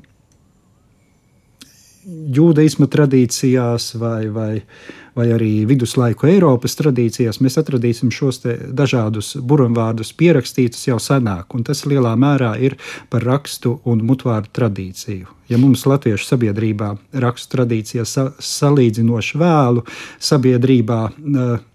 Jūdaisma 2.10 2.88
tradīcijās 2.90 3.92
vai, 4.02 4.24
vai 4.34 4.54
uh, 4.58 5.00
vai 5.18 5.30
arī 5.36 5.52
viduslaiku 5.70 6.30
Eiropas 6.30 6.78
tradīcijās, 6.80 7.42
mēs 7.44 7.60
atradīsim 7.62 8.14
šos 8.14 8.44
dažādus 8.76 9.36
burbuļvārdus 9.40 10.14
pierakstītus 10.20 10.88
jau 10.90 11.00
senāk, 11.04 11.56
un 11.56 11.66
tas 11.68 11.86
lielā 11.90 12.16
mērā 12.20 12.56
ir 12.62 12.78
par 13.10 13.26
rakstu 13.26 13.80
un 13.90 14.06
mutvārdu 14.08 14.54
tradīciju. 14.56 15.36
Ja 15.50 15.58
mums 15.58 15.82
latviešu 15.90 16.28
sabiedrībā 16.28 16.92
rakstu 17.24 17.56
tradīcija 17.56 18.04
sa 18.06 18.28
salīdzinoši 18.38 19.40
vēlu 19.42 19.82
sabiedrībā 20.22 21.00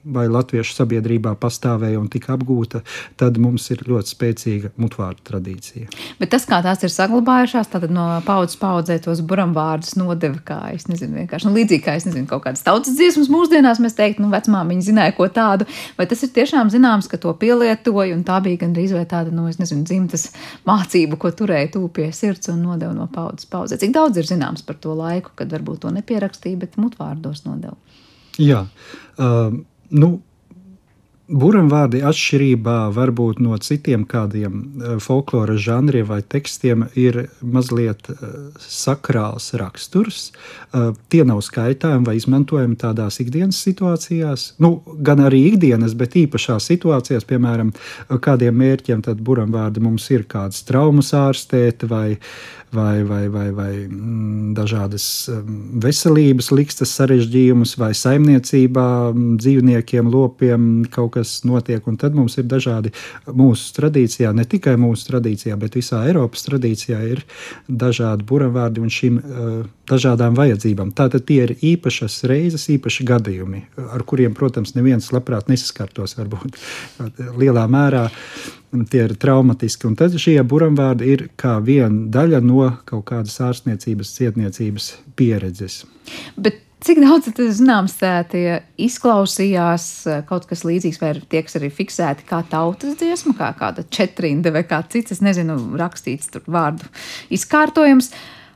vai 0.05 0.27
latviešu 0.31 0.77
sabiedrībā 0.77 1.33
pastāvēja 1.41 1.99
un 1.99 2.07
tika 2.13 2.37
apgūta, 2.37 2.85
tad 3.19 3.41
mums 3.43 3.67
ir 3.75 3.83
ļoti 3.89 4.13
spēcīga 4.15 4.71
mutvārdu 4.79 5.25
tradīcija. 5.27 5.89
Bet 6.21 6.31
tas, 6.37 6.47
kā 6.47 6.61
tās 6.63 6.85
ir 6.87 6.93
saglabājušās, 6.95 7.73
tad 7.73 7.89
no 7.91 8.07
paudzes 8.27 8.61
paudzē 8.61 9.01
tos 9.03 9.25
buramvārdus 9.27 9.97
nodeva, 9.99 10.39
kā 10.45 10.61
es 10.77 10.87
nezinu, 10.91 11.25
vienkārši 11.25 11.49
nu, 11.49 11.57
līdzīgi 11.59 11.87
kā 11.89 11.97
es 11.99 12.07
nezinu, 12.07 12.29
kaut 12.31 12.45
kādas 12.47 12.63
tautas 12.67 12.95
dziesmas 12.95 13.24
mūsdienās 13.33 13.81
mēs 13.83 13.97
teiktu, 13.99 14.25
nu, 14.25 14.31
vecmāmiņa 14.33 14.87
zināja 14.89 15.15
ko 15.17 15.29
tādu, 15.33 15.67
vai 15.99 16.07
tas 16.11 16.23
ir 16.27 16.33
tiešām 16.37 16.73
zināms, 16.73 17.09
ka 17.11 17.21
to 17.21 17.33
pielietoja, 17.41 18.15
un 18.17 18.25
tā 18.27 18.41
bija 18.45 18.63
gandrīz 18.65 18.95
vai 18.97 19.05
tāda, 19.11 19.33
nu, 19.35 19.47
es 19.51 19.61
nezinu, 19.61 19.87
dzimtas 19.89 20.29
mācība, 20.69 21.19
ko 21.21 21.33
turēja 21.35 21.73
tūpie 21.77 22.11
sirds 22.17 22.53
un 22.53 22.63
nodeva 22.67 22.93
no 22.97 23.09
paudzes 23.13 23.49
paudzē. 23.51 23.81
Cik 23.81 23.95
daudz 23.97 24.21
ir 24.21 24.29
zināms 24.29 24.67
par 24.67 24.79
to 24.81 24.95
laiku, 24.99 25.35
kad 25.39 25.53
varbūt 25.55 25.85
to 25.85 25.95
nepierakstīja, 25.95 26.61
bet 26.67 26.79
mutvārdos 26.81 27.45
nodeva? 27.49 27.77
Jā, 28.41 28.65
uh, 29.23 29.55
nu, 29.95 30.15
Buramvārdi 31.25 32.03
atšķirībā 32.05 32.91
varbūt 32.93 33.39
no 33.41 33.57
citiem 33.57 34.03
kādiem 34.05 34.59
eh, 34.61 34.97
folkloras 35.01 35.63
žanriem 35.65 36.05
vai 36.11 36.19
tekstiem 36.21 36.85
ir 37.01 37.31
mazliet 37.41 38.11
eh, 38.13 38.19
sakrāls 38.61 39.55
raksturs. 39.57 40.27
Eh, 40.75 40.91
tie 41.09 41.23
nav 41.25 41.41
skaitāmi 41.47 42.05
vai 42.05 42.19
izmantojami 42.19 42.77
tādās 42.77 43.23
ikdienas 43.25 43.63
situācijās, 43.65 44.51
nu, 44.61 44.75
gan 45.01 45.25
arī 45.25 45.47
ikdienas, 45.55 45.97
bet 45.97 46.19
īpašās 46.27 46.69
situācijās, 46.75 47.25
piemēram, 47.25 47.73
kādiem 48.21 48.61
mērķiem 48.61 49.07
tad 49.09 49.25
buramvārdi 49.25 49.81
mums 49.81 50.11
ir 50.13 50.29
kādas 50.29 50.61
traumas 50.69 51.15
ārstēt 51.17 51.89
vai, 51.89 52.19
vai, 52.75 53.03
vai, 53.03 53.29
vai, 53.29 53.51
vai 53.51 53.73
mm, 53.87 54.53
dažādas 54.59 55.07
mm, 55.31 55.81
veselības 55.85 56.51
likstas 56.53 56.93
sarežģījumus, 56.99 57.77
vai 57.81 57.93
saimniecībā 57.97 58.89
mm, 59.15 59.37
dzīvniekiem, 59.41 60.11
lopiem 60.13 60.69
kaut 60.93 61.14
kas 61.15 61.37
notiek. 61.49 61.85
Un 61.91 61.99
tad 62.01 62.17
mums 62.17 62.39
ir 62.41 62.49
dažādi 62.51 62.93
mūsu 63.27 63.73
tradīcijā, 63.79 64.33
ne 64.37 64.47
tikai 64.49 64.77
mūsu 64.81 65.09
tradīcijā, 65.11 65.57
bet 65.61 65.79
visā 65.79 66.03
Eiropas 66.09 66.47
tradīcijā 66.49 67.01
ir 67.13 67.25
dažādi 67.69 68.27
buravārdi 68.29 68.83
un 68.85 68.93
šīm 68.93 69.21
uh, 69.21 69.55
dažādām 69.91 70.37
vajadzībām. 70.39 70.95
Tātad 70.97 71.27
tie 71.29 71.43
ir 71.47 71.55
īpašas 71.75 72.23
reizes, 72.31 72.67
īpaši 72.73 73.07
gadījumi, 73.09 73.65
ar 73.85 74.05
kuriem, 74.09 74.35
protams, 74.37 74.75
neviens 74.79 75.13
labprāt 75.15 75.51
nesaskartos 75.53 76.19
varbūt 76.19 76.61
lielā 77.41 77.69
mērā 77.71 78.09
tie 78.91 79.05
ir 79.07 79.15
traumatiski. 79.21 79.87
Un 79.87 79.97
tad 79.99 80.17
šie 80.19 80.37
buramvārdi 80.49 81.11
ir 81.15 81.27
kā 81.41 81.57
viena 81.65 82.09
daļa 82.15 82.41
no 82.45 82.67
kaut 82.89 83.07
kādas 83.13 83.37
ārstniecības, 83.45 84.15
cietniecības 84.19 84.91
pieredzes. 85.19 85.85
Bet 86.37 86.64
Cik 86.85 86.99
daudz 87.01 87.31
tas 87.33 87.57
zināms, 87.57 87.95
tie 88.29 88.59
izklausījās 88.85 89.85
kaut 90.29 90.45
kas 90.51 90.67
līdzīgs, 90.69 91.01
vai 91.01 91.15
tie, 91.17 91.41
kas 91.47 91.57
arī 91.57 91.71
fiksēti 91.73 92.27
kā 92.29 92.43
tautas 92.51 92.99
dziesma, 93.01 93.33
kā 93.39 93.49
kāda 93.57 93.87
četrinde 93.89 94.53
vai 94.53 94.67
kā 94.69 94.83
cits, 94.93 95.17
es 95.17 95.23
nezinu, 95.25 95.57
rakstīts 95.81 96.29
tur 96.35 96.45
vārdu 96.45 96.91
izkārtojums. 97.33 98.13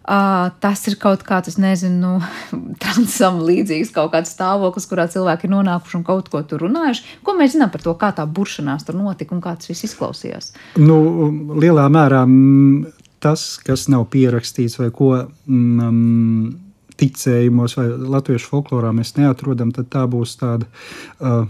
Uh, 0.08 0.48
tas 0.60 0.80
ir 0.88 0.96
kaut 1.00 1.20
kāds, 1.24 1.50
es 1.52 1.58
nezinu, 1.60 2.14
transam 2.82 3.42
līdzīgs 3.44 3.92
kaut 3.96 4.12
kāds 4.14 4.32
stāvoklis, 4.36 4.88
kurā 4.88 5.08
cilvēki 5.08 5.48
ir 5.48 5.52
nonākuši 5.52 5.98
un 5.98 6.04
kaut 6.04 6.28
ko 6.32 6.44
tur 6.48 6.64
runājuši. 6.64 7.18
Ko 7.24 7.36
mēs 7.36 7.56
zinām 7.56 7.72
par 7.72 7.84
to, 7.84 7.96
kā 7.96 8.12
tā 8.16 8.24
buršanās 8.24 8.88
tur 8.88 8.96
notika 9.00 9.36
un 9.36 9.42
kā 9.44 9.56
tas 9.56 9.72
viss 9.72 9.88
izklausījās? 9.88 10.54
Nu, 10.80 11.00
lielā 11.60 11.88
mērā 11.92 12.24
tas, 13.24 13.50
kas 13.64 13.88
nav 13.92 14.08
pierakstīts 14.12 14.80
vai 14.80 14.88
ko. 14.96 15.12
Mm, 15.48 16.67
ticējumos 16.98 17.76
vai 17.78 17.86
latviešu 18.16 18.50
folklorā 18.50 18.92
mēs 18.96 19.14
neatrodam, 19.18 19.72
tad 19.74 19.90
tā 19.92 20.04
būs 20.10 20.36
tāda 20.40 20.66
uh, 20.68 21.46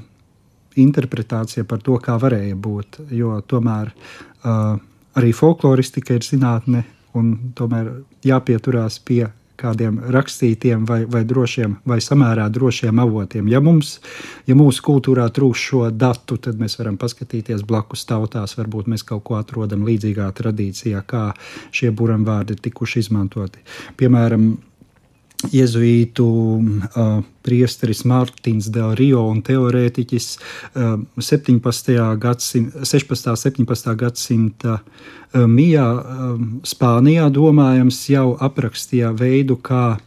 interpretācija 0.78 1.66
par 1.68 1.82
to, 1.84 1.98
kā 2.02 2.18
varēja 2.20 2.56
būt. 2.56 3.00
Jo 3.14 3.40
tomēr 3.40 3.90
uh, 3.92 4.76
arī 5.18 5.32
folkloristika 5.34 6.18
ir 6.18 6.26
zinātne, 6.26 6.84
un 7.18 7.34
tomēr 7.58 7.90
jāpieturās 8.26 9.00
pie 9.02 9.26
kādiem 9.58 9.98
rakstītiem 10.14 10.84
vai, 10.86 11.00
vai 11.10 11.24
drošiem, 11.26 11.78
vai 11.88 11.98
samērā 12.02 12.46
drošiem 12.54 13.00
avotiem. 13.02 13.48
Ja, 13.50 13.60
mums, 13.64 13.96
ja 14.46 14.54
mūsu 14.58 14.84
kultūrā 14.86 15.26
trūks 15.34 15.64
šo 15.70 15.82
datu, 15.90 16.38
tad 16.38 16.60
mēs 16.62 16.78
varam 16.78 16.98
paskatīties 17.00 17.64
blakus 17.66 18.06
tautās. 18.08 18.54
Varbūt 18.58 18.90
mēs 18.92 19.02
kaut 19.08 19.24
ko 19.26 19.38
atrodam 19.40 19.82
līdzīgā 19.88 20.28
tradīcijā, 20.38 21.02
kā 21.10 21.24
šie 21.74 21.90
buramvārdi 21.90 22.54
ir 22.54 22.62
tikuši 22.68 23.02
izmantoti. 23.02 23.64
Piemēram, 23.98 24.52
Jēzuītu 25.38 26.24
uh, 26.26 27.20
priesteris 27.46 28.02
Mārtiņš 28.10 28.70
Del 28.74 28.96
Rio 28.98 29.22
un 29.30 29.38
teorētiķis 29.46 30.26
uh, 30.34 30.96
17. 31.14 31.94
gadsimta, 32.18 32.82
16. 32.82 33.30
un 33.30 33.38
17. 33.38 33.94
gadsimta 34.00 34.80
uh, 34.80 35.46
mijā 35.46 35.86
uh, 35.94 36.42
Spānijā 36.66 37.28
domājams 37.30 38.00
jau 38.10 38.32
aprakstīja 38.48 39.12
veidu, 39.14 39.60
kā 39.62 40.00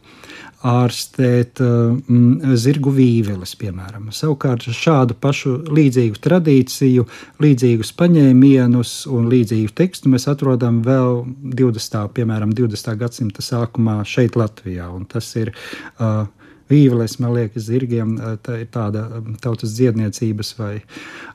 ārstēt 0.68 1.62
mm, 1.62 2.54
zirgu 2.60 2.94
vīveles, 2.94 3.56
piemēram. 3.60 4.10
Savukārt 4.14 4.68
šādu 4.76 5.16
pašu 5.22 5.56
līdzīgu 5.74 6.22
tradīciju, 6.22 7.08
līdzīgus 7.42 7.94
paņēmienus 7.98 8.94
un 9.12 9.30
līdzīgu 9.32 9.74
tekstu 9.78 10.12
mēs 10.14 10.28
atrodam 10.32 10.82
vēl 10.86 11.24
20. 11.58 12.12
Piemēram, 12.18 12.54
20. 12.58 12.94
gadsimta 13.02 13.46
sākumā 13.46 14.02
šeit 14.06 14.38
Latvijā. 14.38 14.90
Un 14.94 15.08
tas 15.10 15.34
ir 15.40 15.54
uh, 15.54 16.28
Vīveles, 16.72 17.18
man 17.20 17.34
liekas, 17.36 17.66
zirgiem 17.68 18.14
tā 18.46 18.62
ir 18.62 18.70
tāda 18.72 19.08
tautas 19.44 19.74
dziedniecības 19.76 20.54
vai 20.60 20.76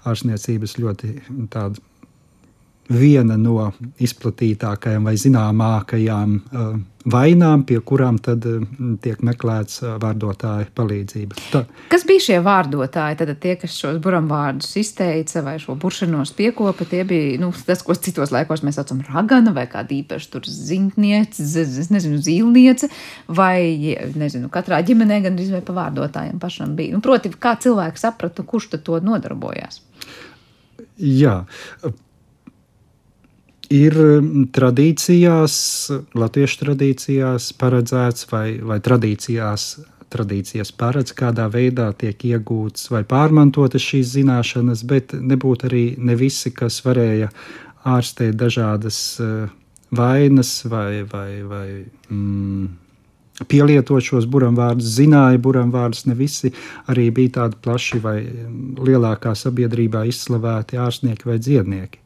ārstniecības 0.09 0.79
ļoti 0.81 1.13
tāda 1.53 1.83
viena 2.93 3.37
no 3.41 3.71
izplatītākajām 4.03 5.09
vai 5.09 5.17
zināmākajām 5.19 6.37
uh, 6.37 6.77
vainām, 7.11 7.63
pie 7.67 7.79
kurām 7.87 8.19
tad 8.23 8.47
uh, 8.47 8.63
tiek 9.03 9.23
meklēts 9.27 9.81
uh, 9.83 9.97
vārdotāja 10.03 10.69
palīdzība. 10.77 11.39
Tā. 11.53 11.63
Kas 11.91 12.07
bija 12.07 12.25
šie 12.29 12.39
vārdotāji? 12.47 13.19
Tad 13.21 13.33
tie, 13.43 13.57
kas 13.61 13.75
šos 13.81 13.99
buramvārdus 14.05 14.71
izteica 14.83 15.43
vai 15.47 15.57
šo 15.63 15.77
buršanos 15.83 16.35
piekopa, 16.39 16.87
tie 16.89 17.03
bija 17.09 17.41
nu, 17.43 17.51
tas, 17.67 17.83
ko 17.87 17.97
citos 17.99 18.35
laikos 18.35 18.63
mēs 18.67 18.79
saucam 18.79 19.03
ragana 19.09 19.55
vai 19.57 19.67
kāda 19.71 19.97
īpaša 19.99 20.45
zintniece, 20.47 21.43
es 21.43 21.91
nezinu, 21.95 22.23
zīlniece, 22.23 22.91
vai 23.27 23.97
nezinu, 24.15 24.51
katrā 24.53 24.83
ģimenē 24.87 25.23
gan 25.27 25.39
arī 25.43 25.63
pa 25.67 25.75
vārdotājiem 25.83 26.41
pašam 26.43 26.79
bija. 26.79 26.95
Nu, 26.95 27.03
proti, 27.05 27.35
kā 27.35 27.57
cilvēks 27.63 28.07
saprata, 28.07 28.47
kurš 28.47 28.73
tad 28.75 28.87
to 28.87 29.03
nodarbojās? 29.03 29.83
Jā, 30.97 31.43
ir 33.73 33.97
mm, 33.99 34.49
tradīcijās, 34.55 35.59
latviešu 36.17 36.63
tradīcijās 36.63 37.51
paredzēts 37.61 38.31
vai, 38.33 38.49
vai 38.63 38.81
tradīcijās. 38.81 39.77
Tradīcijas 40.07 40.71
paredz, 40.71 41.11
kādā 41.19 41.49
veidā 41.51 41.89
tiek 41.99 42.21
iegūtas 42.29 42.87
vai 42.95 43.01
pārmantotas 43.05 43.83
šīs 43.83 44.13
zināšanas, 44.15 44.85
bet 44.87 45.11
nebūtu 45.19 45.67
arī 45.67 45.83
ne 45.99 46.15
visi, 46.17 46.53
kas 46.55 46.79
varēja 46.87 47.27
ārstēt 47.91 48.39
dažādas 48.39 49.01
uh, 49.19 49.51
vainas 49.91 50.63
vai, 50.71 51.03
vai, 51.11 51.43
vai 51.43 51.67
mm, 52.09 52.69
pielietot 53.51 54.07
šos 54.07 54.31
buramvārdus, 54.31 54.95
zināja 54.97 55.43
buramvārdus. 55.43 56.07
Ne 56.07 56.17
visi 56.19 56.53
arī 56.91 57.11
bija 57.11 57.41
tādi 57.41 57.61
plaši 57.67 58.01
vai 58.07 58.17
mm, 58.23 58.79
lielākā 58.87 59.35
sabiedrībā 59.37 60.07
izslavēti 60.09 60.81
ārstnieki 60.81 61.29
vai 61.29 61.39
dziednieki. 61.43 62.03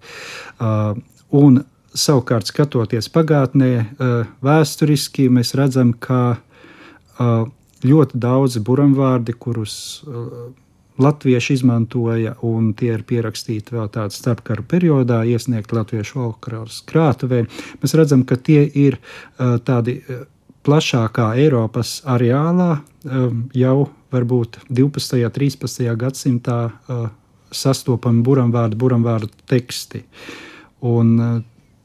Uh, 0.56 0.96
Un 1.30 1.62
savukārt, 1.94 2.48
skatoties 2.50 3.10
pagātnē, 3.12 3.70
eh, 3.80 4.30
vēsturiski 4.42 5.28
mēs 5.30 5.54
redzam, 5.58 5.92
ka 5.92 6.38
eh, 7.20 7.44
ļoti 7.86 8.18
daudzi 8.18 8.62
buramvārdi, 8.66 9.34
kurus 9.38 10.02
eh, 10.06 10.50
latvieši 11.00 11.54
izmantoja, 11.54 12.34
un 12.42 12.74
tie 12.74 12.92
ir 12.96 13.06
pierakstīti 13.08 13.72
vēl 13.76 13.88
tādā 13.94 14.10
starpkara 14.12 14.62
periodā, 14.68 15.22
iesniegti 15.24 15.78
latviešu 15.78 16.18
folkloras 16.18 16.82
krātuvē, 16.84 17.46
mēs 17.80 17.96
redzam, 17.96 18.26
ka 18.28 18.36
tie 18.36 18.66
ir 18.66 18.98
tādi 19.38 20.02
plašākā 20.66 21.30
Eiropas 21.40 22.02
areālā 22.04 22.82
jau 23.56 23.88
varbūt 24.12 24.60
12. 24.68 25.24
un 25.24 25.32
13. 25.38 25.88
gadsimtā 25.96 26.58
sastopami 27.48 28.20
buramvārdu, 28.20 28.76
buramvārdu 28.76 29.32
teksti. 29.48 30.04
Uh, 30.04 30.49
Un 30.86 31.16
uh, 31.20 31.40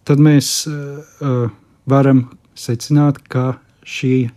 tad 0.08 0.22
mēs 0.24 0.52
uh, 0.70 1.50
varam 1.90 2.26
secināt, 2.56 3.20
ka 3.28 3.58
šī, 3.86 4.30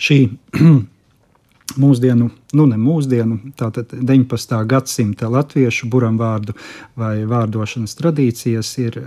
šī 0.00 0.18
mūsdienu, 1.82 2.30
nu 2.56 2.66
ne 2.70 2.80
mūsdienu, 2.80 3.52
tātad 3.58 3.92
19. 3.92 4.56
gadsimta 4.70 5.28
latviešu 5.30 5.90
buramvārdu 5.92 6.56
vai 6.98 7.22
vārdošanas 7.28 7.94
tradīcijas 8.00 8.72
ir 8.80 8.98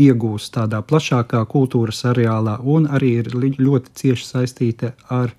iegūst 0.00 0.54
tādā 0.56 0.80
plašākā 0.82 1.42
kultūras 1.50 2.02
areālā 2.08 2.56
un 2.64 2.88
arī 2.88 3.12
ir 3.20 3.30
ļoti 3.36 3.92
cieši 4.02 4.28
saistīta 4.28 4.92
ar 5.12 5.34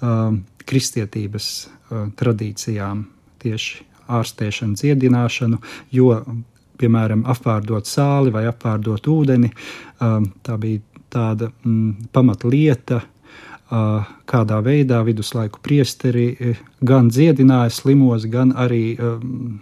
um, 0.00 0.44
kristietības 0.68 1.48
uh, 1.66 2.06
tradīcijām, 2.18 3.06
tieši 3.42 3.84
ārstēšanu, 4.08 4.78
dziedināšanu, 4.78 5.60
jo 5.92 6.14
piemēram, 6.78 7.24
apvārdot 7.28 7.88
sāli 7.88 8.32
vai 8.34 8.46
apvārdot 8.50 9.08
ūdeni. 9.10 9.50
Um, 10.04 10.30
tā 10.46 10.58
bija 10.60 10.82
tāda 11.12 11.50
mm, 11.50 12.10
pamatlieta, 12.12 13.00
uh, 13.70 14.10
kādā 14.28 14.60
veidā 14.64 15.00
viduslaiku 15.06 15.62
priesteri 15.64 16.28
eh, 16.34 16.60
gan 16.84 17.10
dziedināja 17.12 17.72
slimos, 17.72 18.28
gan 18.30 18.52
arī 18.56 18.92
um, 19.00 19.58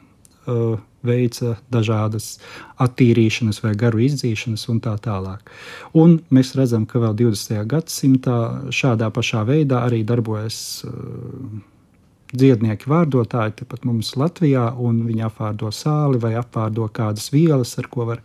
uh, 0.46 0.76
veica 1.06 1.54
dažādas 1.70 2.40
attīrīšanas 2.82 3.62
vai 3.62 3.76
garu 3.78 4.02
izdzīšanas 4.06 4.66
un 4.72 4.80
tā 4.82 4.96
tālāk. 5.02 5.52
Un 5.94 6.18
mēs 6.34 6.56
redzam, 6.58 6.86
ka 6.86 6.98
vēl 7.02 7.14
20. 7.22 7.62
gadsimtā 7.70 8.40
šādā 8.74 9.12
pašā 9.14 9.44
veidā 9.46 9.84
arī 9.86 10.02
darbojas 10.06 10.58
uh, 10.88 10.94
dziednieki 12.38 12.90
vārdotāji 12.90 13.58
tepat 13.62 13.84
mums 13.88 14.14
Latvijā, 14.18 14.68
un 14.78 15.02
viņi 15.08 15.26
apvārdo 15.28 15.72
sāli 15.74 16.20
vai 16.22 16.34
apvārdo 16.38 16.88
kādas 16.92 17.30
vielas, 17.34 17.76
ar 17.80 17.90
ko 17.92 18.08
var, 18.12 18.24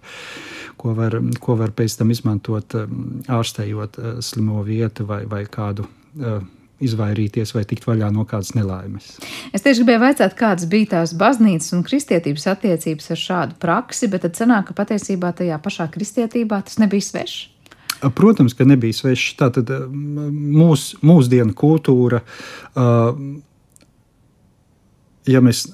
ko 0.82 0.96
var, 0.98 1.20
ko 1.40 1.58
var 1.60 1.76
pēc 1.76 2.00
tam 2.00 2.14
izmantot 2.14 2.78
ārstējot 3.32 4.02
slimo 4.24 4.64
vietu 4.68 5.08
vai, 5.10 5.24
vai 5.30 5.46
kādu 5.50 5.88
izvairīties 6.82 7.54
vai 7.56 7.64
tikt 7.70 7.86
vaļā 7.88 8.10
no 8.14 8.26
kādas 8.30 8.56
nelaimes. 8.58 9.14
Es 9.54 9.64
tieši 9.66 9.84
gribēju 9.84 10.12
jautāt, 10.12 10.36
kādas 10.40 10.68
bija 10.70 10.96
tās 10.96 11.14
baznīcas 11.18 11.76
un 11.78 11.86
kristietības 11.86 12.48
attiecības 12.56 13.14
ar 13.14 13.22
šādu 13.22 13.58
praksi, 13.62 14.10
bet 14.12 14.26
tad 14.26 14.40
sanāk, 14.40 14.70
ka 14.70 14.78
patiesībā 14.82 15.34
tajā 15.38 15.60
pašā 15.62 15.88
kristietībā 15.94 16.64
tas 16.68 16.82
nebija 16.82 17.06
svešs. 17.06 17.48
Protams, 18.18 18.56
ka 18.58 18.66
nebija 18.66 18.98
svešs. 18.98 19.36
Tā 19.38 19.52
tad 19.54 19.70
mūs, 19.94 20.96
mūsdienu 21.06 21.54
kultūra, 21.58 22.24
ja 25.32 25.42
mēs 25.44 25.66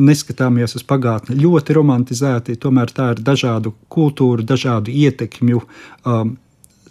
neskatāmies 0.00 0.76
uz 0.78 0.84
pagātni, 0.88 1.36
ļoti 1.36 1.76
romantizēti, 1.76 2.56
tomēr 2.60 2.92
tā 2.94 3.10
ir 3.12 3.20
dažādu 3.24 3.74
kultūru, 3.92 4.46
dažādu 4.48 4.94
ietekmju 4.94 5.60
um, 5.60 6.36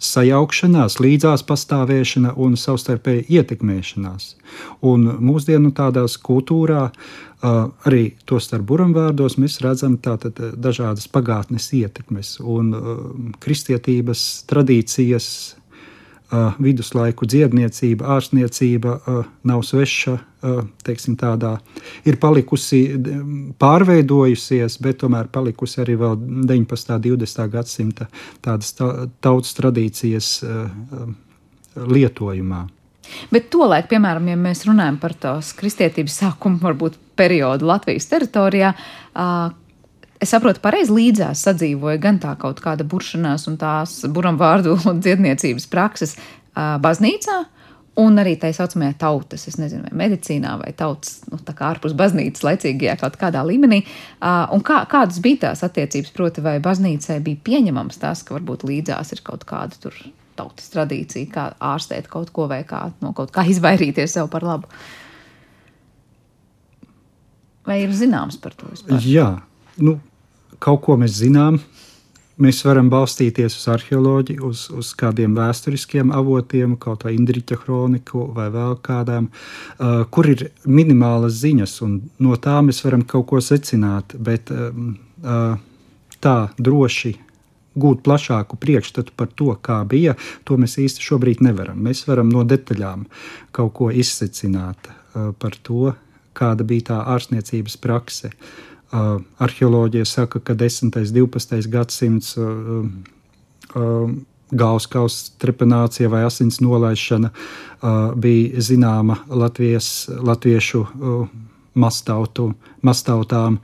sajaukšanās, 0.02 0.98
līdzās 1.02 1.44
pastāvēšana 1.46 2.34
un 2.42 2.56
savstarpēji 2.58 3.26
ietekmēšanās. 3.38 4.28
Un 4.88 5.06
mūsdienu 5.22 5.72
tādās 5.76 6.16
kultūrā, 6.22 6.88
arī 7.42 8.02
to 8.26 8.40
starp 8.42 8.66
buramvārdos, 8.70 9.38
mēs 9.42 9.60
redzam 9.62 9.96
tātad 10.02 10.38
dažādas 10.58 11.08
pagātnes 11.10 11.70
ietekmes 11.78 12.36
un 12.42 12.74
kristietības 13.42 14.26
tradīcijas 14.50 15.28
viduslaiku 16.62 17.26
dziedniecība, 17.28 18.06
ārstniecība 18.16 18.96
nav 19.48 19.62
sveša, 19.68 20.16
teiksim, 20.86 21.16
tādā, 21.20 21.54
ir 22.08 22.18
palikusi, 22.22 22.82
pārveidojusies, 23.62 24.78
bet 24.82 25.02
tomēr 25.04 25.28
palikusi 25.32 25.82
arī 25.84 25.98
vēl 26.00 26.16
19. 26.48 26.94
un 26.96 27.02
20. 27.22 27.48
gadsimta 27.52 28.08
tādas 28.44 28.72
tautas 28.74 29.58
tradīcijas 29.58 30.38
lietojumā. 31.76 32.66
Bet 33.32 33.48
tolaik, 33.52 33.88
piemēram, 33.90 34.28
ja 34.30 34.38
mēs 34.38 34.64
runājam 34.68 34.96
par 35.02 35.14
tās 35.18 35.52
kristietības 35.58 36.20
sākumu, 36.22 36.60
varbūt 36.62 36.96
periodu 37.18 37.66
Latvijas 37.68 38.06
teritorijā, 38.08 38.72
es 40.22 40.30
saprotu, 40.32 40.62
pareizi 40.62 40.94
līdzās 40.94 41.42
sadzīvoja 41.48 42.00
gan 42.02 42.20
tā 42.22 42.34
kaut 42.40 42.62
kāda 42.62 42.86
buršanās 42.88 43.48
un 43.50 43.58
tās 43.60 44.00
buramvārdu 44.06 44.76
un 44.90 45.02
dziedniecības 45.02 45.66
prakses 45.72 46.14
uh, 46.16 46.78
baznīcā, 46.82 47.42
un 48.02 48.16
arī 48.22 48.38
tā 48.40 48.48
saucamajā 48.56 48.94
tautas, 49.02 49.44
es 49.50 49.58
nezinu, 49.60 49.84
vai 49.90 50.06
medicīnā, 50.06 50.54
vai 50.62 50.72
tautas, 50.76 51.20
nu, 51.28 51.40
tā 51.44 51.54
kā 51.58 51.68
ārpus 51.74 51.96
baznīcas 51.98 52.46
laicīgajā 52.46 52.96
kaut 53.02 53.18
kādā 53.20 53.42
līmenī. 53.44 53.82
Uh, 54.16 54.46
un 54.56 54.64
kā, 54.64 54.82
kādas 54.90 55.20
bija 55.24 55.48
tās 55.48 55.64
attiecības, 55.66 56.14
proti, 56.16 56.44
vai 56.44 56.56
baznīcai 56.64 57.20
bija 57.24 57.42
pieņemams 57.50 58.00
tas, 58.00 58.24
ka 58.24 58.38
varbūt 58.38 58.64
līdzās 58.68 59.12
ir 59.16 59.24
kaut 59.26 59.44
kāda 59.48 59.80
tur 59.82 59.96
tautas 60.38 60.72
tradīcija, 60.72 61.28
kā 61.32 61.46
ārstēt 61.72 62.08
kaut 62.12 62.32
ko 62.32 62.48
vai 62.48 62.62
kā 62.68 62.86
no 63.04 63.12
kaut 63.16 63.34
kā 63.34 63.44
izvairīties 63.52 64.16
sev 64.16 64.30
par 64.32 64.46
labu. 64.46 64.70
Vai 67.68 67.82
ir 67.84 67.92
zināms 67.94 68.40
par 68.42 68.56
to? 68.58 68.72
Vispār? 68.72 69.04
Jā, 69.06 69.28
nu, 69.84 70.00
kaut 70.62 70.84
ko 70.86 70.98
mēs 71.00 71.18
zinām. 71.22 71.60
Mēs 72.42 72.62
varam 72.64 72.88
balstīties 72.90 73.54
uz 73.58 73.66
arheoloģiju, 73.70 74.48
uz, 74.48 74.64
uz 74.72 74.92
kādiem 74.98 75.34
vēsturiskiem 75.36 76.10
avotiem, 76.16 76.78
kaut 76.80 77.04
vai 77.04 77.12
Indriča 77.14 77.58
kroniku 77.60 78.24
vai 78.34 78.48
vēl 78.50 78.78
kādām, 78.82 79.28
uh, 79.28 80.00
kur 80.10 80.30
ir 80.32 80.46
minimālas 80.64 81.36
ziņas, 81.42 81.74
un 81.84 81.98
no 82.24 82.38
tā 82.40 82.56
mēs 82.64 82.80
varam 82.86 83.04
kaut 83.06 83.28
ko 83.30 83.42
secināt. 83.44 84.16
Bet 84.16 84.50
um, 84.54 84.94
uh, 85.20 85.60
tā 86.24 86.36
droši 86.56 87.12
gūt 87.78 88.02
plašāku 88.08 88.56
priekšstatu 88.64 89.14
par 89.16 89.28
to, 89.36 89.52
kā 89.60 89.82
bija, 89.88 90.16
to 90.48 90.56
mēs 90.60 90.78
īsti 90.80 91.04
šobrīd 91.04 91.44
nevaram. 91.44 91.78
Mēs 91.84 92.06
varam 92.08 92.32
no 92.32 92.48
detaļām 92.48 93.06
kaut 93.52 93.76
ko 93.76 93.92
izsecināt 93.92 94.88
uh, 94.88 95.30
par 95.36 95.60
to, 95.62 95.94
kāda 96.32 96.64
bija 96.64 96.90
tā 96.94 97.00
ārstniecības 97.12 97.76
prakse. 97.84 98.32
Uh, 98.32 98.71
Arheoloģija 98.92 100.04
saka, 100.04 100.40
ka 100.40 100.54
10. 100.54 100.84
un 100.84 100.90
12. 100.92 101.68
gadsimts 101.72 102.36
galvaskausa 104.52 105.32
trepanācija 105.40 106.10
vai 106.12 106.24
asins 106.26 106.60
nolaišana 106.60 107.30
bija 108.20 108.60
zināma 108.60 109.16
Latvijas, 109.28 110.10
latviešu 110.20 110.84
mastautu, 111.74 112.52
mastautām. 112.82 113.58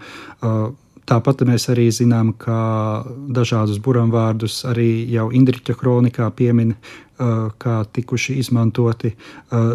Tāpat 1.08 1.44
mēs 1.48 1.68
arī 1.72 1.88
zinām, 1.92 2.32
ka 2.36 3.04
dažādus 3.36 3.80
buramvārdus 3.84 4.62
arī 4.68 5.04
jau 5.12 5.28
Indriča 5.32 5.76
kronikā 5.76 6.30
piemin, 6.36 6.74
kā 7.18 7.76
tikuši 7.92 8.38
izmantoti 8.40 9.12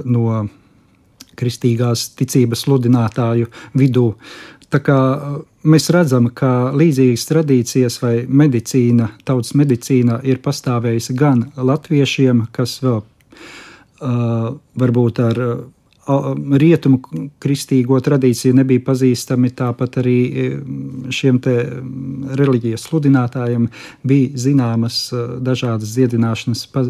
no 0.06 0.44
kristīgās 1.34 2.12
ticības 2.14 2.62
sludinātāju 2.68 3.48
vidū. 3.74 4.12
Uh, 4.14 4.42
mēs 5.64 5.90
redzam, 5.94 6.30
ka 6.34 6.72
līdzīgas 6.76 7.28
tradīcijas 7.30 8.00
vai 8.02 8.14
medicīna, 8.28 9.10
tautas 9.28 9.54
medicīna 9.60 10.20
ir 10.24 10.42
pastāvējusi 10.44 11.16
gan 11.20 11.46
latviešiem, 11.58 12.48
kas 12.56 12.80
vēl 12.84 13.02
uh, 13.02 14.50
varbūt 14.80 15.22
ar 15.24 15.42
uh, 15.44 15.56
rietumu 16.60 17.00
kristīgo 17.40 17.98
tradīciju 18.04 18.58
nebija 18.58 18.82
pazīstami, 18.84 19.52
tāpat 19.56 20.00
arī 20.02 20.18
e, 20.28 20.48
šiem 21.14 21.40
reliģijas 22.40 22.88
sludinātājiem 22.90 23.70
bija 24.08 24.42
zināmas 24.44 24.98
e, 25.14 25.22
dažādas 25.44 25.94
dziedināšanas 25.96 26.66
e, 26.68 26.84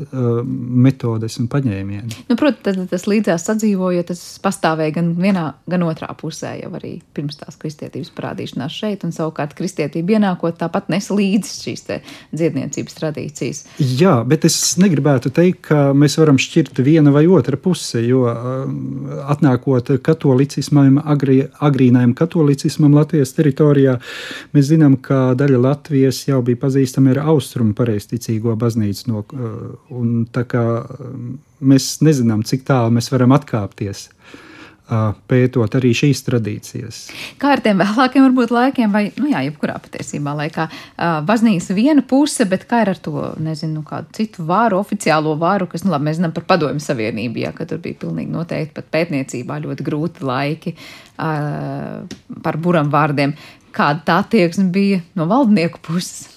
metodes 0.87 1.37
un 1.41 1.49
paņēmieni. 1.51 2.23
Nu, 2.29 2.37
Protams, 2.39 2.89
tas 2.89 3.05
līdzās 3.09 3.45
sadzīvoja, 3.49 4.07
tas 4.09 4.23
pastāvēja 4.43 4.97
gan 4.97 5.13
vienā, 5.19 5.45
gan 5.69 5.85
otrā 5.85 6.09
pusē 6.17 6.55
jau 6.63 6.73
arī 6.79 6.95
pirms 7.13 7.37
tās 7.41 7.59
kristietības 7.61 8.11
parādīšanās 8.17 8.79
šeit, 8.81 9.05
un 9.05 9.13
savukārt 9.15 9.53
kristietība 9.57 10.17
ienākot 10.17 10.57
tāpat 10.61 10.89
nes 10.93 11.11
līdzi 11.13 11.53
šīs 11.67 11.85
dziedniecības 12.33 12.97
tradīcijas. 12.97 13.63
Jā, 13.77 14.17
bet 14.27 14.49
es 14.49 14.57
negribētu 14.81 15.29
teikt, 15.33 15.63
ka 15.69 15.85
mēs 15.97 16.17
varam 16.17 16.41
šķirt 16.41 16.81
viena 16.83 17.13
vai 17.13 17.25
otra 17.29 17.59
puse, 17.61 18.01
jo 18.03 18.25
atnākot 19.33 19.93
katolicismam, 20.05 20.99
agri, 20.99 21.41
agrīnajam 21.63 22.13
katolicismam 22.17 22.95
Latvijas 22.97 23.33
teritorijā, 23.37 23.97
mēs 24.55 24.69
zinām, 24.71 24.97
ka 25.01 25.33
daļa 25.39 25.61
Latvijas 25.63 26.23
jau 26.27 26.41
bija 26.45 26.61
pazīstama 26.63 27.13
ar 27.13 27.23
austrumu 27.33 27.75
pareizticīgo 27.77 28.55
baznīcu. 28.59 29.09
No, 29.11 29.25
un 29.93 30.23
tā 30.33 30.45
kā 30.49 30.63
mēs 31.63 31.95
nezinām, 32.05 32.43
cik 32.47 32.65
tālu 32.67 32.95
mēs 32.97 33.11
varam 33.13 33.35
atkāpties 33.35 34.07
pētot 35.29 35.77
arī 35.79 35.91
šīs 35.97 36.21
tradīcijas. 36.27 36.99
Kā 37.41 37.53
ar 37.55 37.61
tiem 37.63 37.79
vēlākiem 37.81 38.25
varbūt 38.25 38.53
laikiem, 38.53 38.91
vai, 38.93 39.05
nu 39.19 39.29
jā, 39.31 39.43
jebkurā 39.47 39.77
patiesībā 39.83 40.35
laikā, 40.41 40.67
baznīca 41.27 41.77
viena 41.77 42.03
puse, 42.07 42.45
bet 42.49 42.67
kā 42.69 42.83
ir 42.83 42.93
ar 42.93 43.01
to, 43.03 43.15
nezinu, 43.43 43.83
kādu 43.87 44.13
citu 44.17 44.45
vāru, 44.49 44.81
oficiālo 44.83 45.35
vāru, 45.41 45.69
kas, 45.71 45.85
nu 45.85 45.93
labi, 45.93 46.09
mēs 46.09 46.19
zinām 46.19 46.35
par 46.35 46.47
padomju 46.49 46.83
savienību, 46.83 47.43
jā, 47.45 47.53
ka 47.55 47.67
tur 47.69 47.81
bija 47.83 48.01
pilnīgi 48.03 48.33
noteikti 48.33 48.75
pat 48.77 48.91
pētniecībā 48.93 49.59
ļoti 49.63 49.87
grūti 49.87 50.29
laiki 50.29 50.75
par 51.17 52.61
buram 52.61 52.93
vārdiem. 52.93 53.35
Kāda 53.73 54.05
tā 54.05 54.19
attieksme 54.21 54.69
bija 54.73 55.01
no 55.17 55.25
valdnieku 55.29 55.81
puses? 55.81 56.29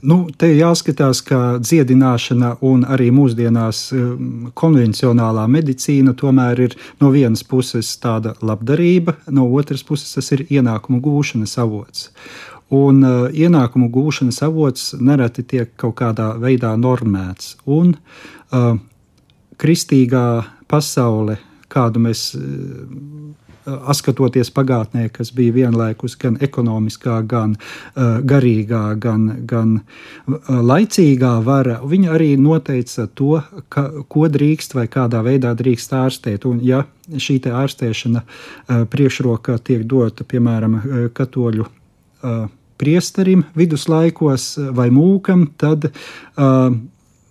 Nu, 0.00 0.22
te 0.40 0.48
jāskatās, 0.54 1.20
ka 1.26 1.58
dziedināšana 1.60 2.54
un 2.64 2.86
arī 2.88 3.10
mūsdienās 3.12 3.82
um, 3.92 4.52
konvencionālā 4.56 5.44
medicīna 5.52 6.14
tomēr 6.16 6.62
ir 6.64 6.76
no 7.02 7.10
vienas 7.12 7.44
puses 7.44 7.90
tāda 8.00 8.32
labdarība, 8.40 9.18
no 9.28 9.44
otras 9.60 9.84
puses 9.84 10.14
tas 10.16 10.32
ir 10.36 10.46
ienākumu 10.48 11.02
gūšanas 11.04 11.58
avots. 11.60 12.08
Un 12.72 13.02
uh, 13.04 13.26
ienākumu 13.28 13.90
gūšanas 13.92 14.40
avots 14.46 14.94
nereti 14.96 15.44
tiek 15.52 15.74
kaut 15.80 15.98
kādā 16.00 16.32
veidā 16.40 16.72
normēts. 16.80 17.56
Un 17.66 17.92
uh, 17.96 18.72
kristīgā 19.60 20.26
pasaule, 20.70 21.36
kādu 21.68 22.00
mēs 22.06 22.30
uh, 22.38 22.44
skatoties 23.94 24.50
pagātnē, 24.54 25.08
kas 25.12 25.32
bija 25.36 25.52
vienlaikus 25.60 26.16
gan 26.20 26.38
ekonomiskā, 26.40 27.20
gan 27.28 27.56
uh, 27.56 28.20
garīgā, 28.24 28.84
gan, 29.00 29.26
gan 29.46 29.74
uh, 29.80 30.38
laicīgā 30.48 31.32
vara, 31.44 31.80
viņa 31.84 32.14
arī 32.16 32.30
noteica 32.40 33.08
to, 33.14 33.40
ka, 33.68 33.88
ko 34.08 34.28
drīkst 34.28 34.76
vai 34.78 34.86
kādā 34.90 35.22
veidā 35.26 35.54
drīkst 35.58 35.96
ārstēt. 35.96 36.46
Un, 36.48 36.62
ja 36.64 36.84
šī 37.10 37.40
ārstēšana 37.50 38.20
priekšroka 38.92 39.56
tiek 39.66 39.82
dota, 39.88 40.22
piemēram, 40.22 40.76
katoļu 41.16 41.64
priesterim 42.78 43.42
viduslaikos 43.58 44.52
vai 44.76 44.90
mūkam, 44.94 45.48
tad 45.58 45.90
Uh, 46.38 46.76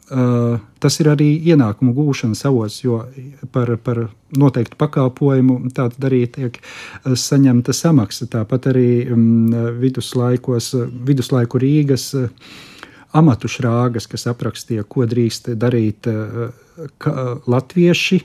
tas 0.09 0.95
ir 1.01 1.09
arī 1.11 1.27
ienākumu 1.51 1.93
gūšanas 1.93 2.41
avots, 2.49 2.79
jo 2.81 3.03
par, 3.53 3.75
par 3.83 4.07
noteiktu 4.33 4.79
pakalpojumu 4.79 5.59
tātad 5.75 6.09
arī 6.09 6.23
tiek 6.33 6.57
saņemta 7.05 7.75
samaksa. 7.77 8.25
Tāpat 8.31 8.71
arī 8.71 8.89
um, 9.13 9.53
viduslaikos, 9.81 10.73
viduslaiku 11.05 11.61
Rīgas 11.61 12.09
uh, 12.17 12.33
amatu 13.15 13.49
šrāgas, 13.49 14.07
kas 14.09 14.27
aprakstīja, 14.29 14.85
ko 14.87 15.05
drīkst 15.09 15.53
darīt 15.59 16.09
latvieši. 17.49 18.19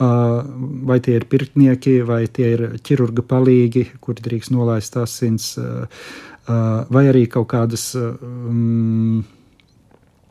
Vai 0.00 0.96
tie 1.04 1.18
ir 1.18 1.26
pirtnieki, 1.28 1.98
vai 2.08 2.24
tie 2.32 2.54
ir 2.54 2.62
ķirurga 2.80 3.24
palīgi, 3.28 3.84
kuri 4.00 4.24
drīkst 4.24 4.52
nolaist 4.54 4.96
asins, 4.96 5.52
vai 6.48 7.04
arī 7.10 7.26
kaut 7.28 7.50
kādas 7.52 7.90
um, 7.98 9.20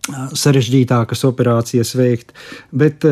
sarežģītākas 0.08 1.26
operācijas 1.28 1.93
veikt. 1.97 2.34
Bet 2.72 3.06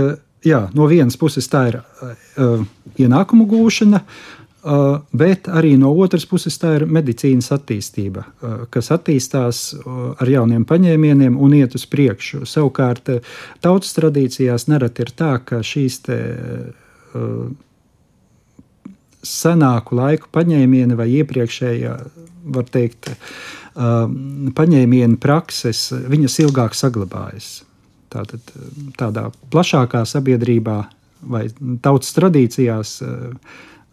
jā, 0.46 0.64
no 0.76 0.88
vienas 0.90 1.18
puses 1.20 1.48
tā 1.52 1.68
ir 1.72 1.80
uh, 1.82 2.64
ienākumu 3.00 3.48
gūšana, 3.50 4.02
uh, 4.02 4.86
bet 5.12 5.50
arī 5.52 5.76
no 5.80 5.94
otras 5.96 6.28
puses 6.30 6.58
tā 6.62 6.76
ir 6.80 6.88
medicīnas 6.90 7.52
attīstība, 7.56 8.26
uh, 8.26 8.58
kas 8.74 8.92
attīstās 8.96 9.64
ar 10.18 10.32
jauniem 10.32 10.66
paņēmieniem 10.70 11.38
un 11.40 11.58
iet 11.58 11.78
uz 11.78 11.88
priekšu. 11.90 12.46
Savukārt, 12.50 13.12
tautas 13.64 13.96
tradīcijās 13.98 14.68
nereti 14.72 15.06
ir 15.06 15.14
tā, 15.18 15.38
ka 15.44 15.64
šīs 15.66 16.02
te, 16.08 16.20
senāku 19.28 19.96
laiku 19.98 20.30
paņēmieni 20.32 20.96
vai 20.96 21.08
iepriekšējā, 21.20 21.94
var 22.54 22.68
teikt, 22.72 23.10
Um, 23.12 23.67
paņēmienu 23.78 25.20
prakses, 25.22 25.88
viņas 26.10 26.40
ilgāk 26.46 26.78
saglabājas. 26.78 27.62
Tātad, 28.14 28.54
um, 28.56 28.92
tādā 28.98 29.28
plašākā 29.52 30.06
sabiedrībā 30.08 30.78
vai 31.28 31.44
tautas 31.84 32.14
tradīcijās 32.16 32.94
uh, 33.04 33.34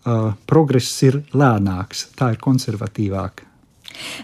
uh, 0.06 0.28
progress 0.46 1.02
ir 1.04 1.18
lēnāks, 1.34 2.08
tā 2.18 2.34
ir 2.34 2.40
konservatīvāka. 2.40 3.50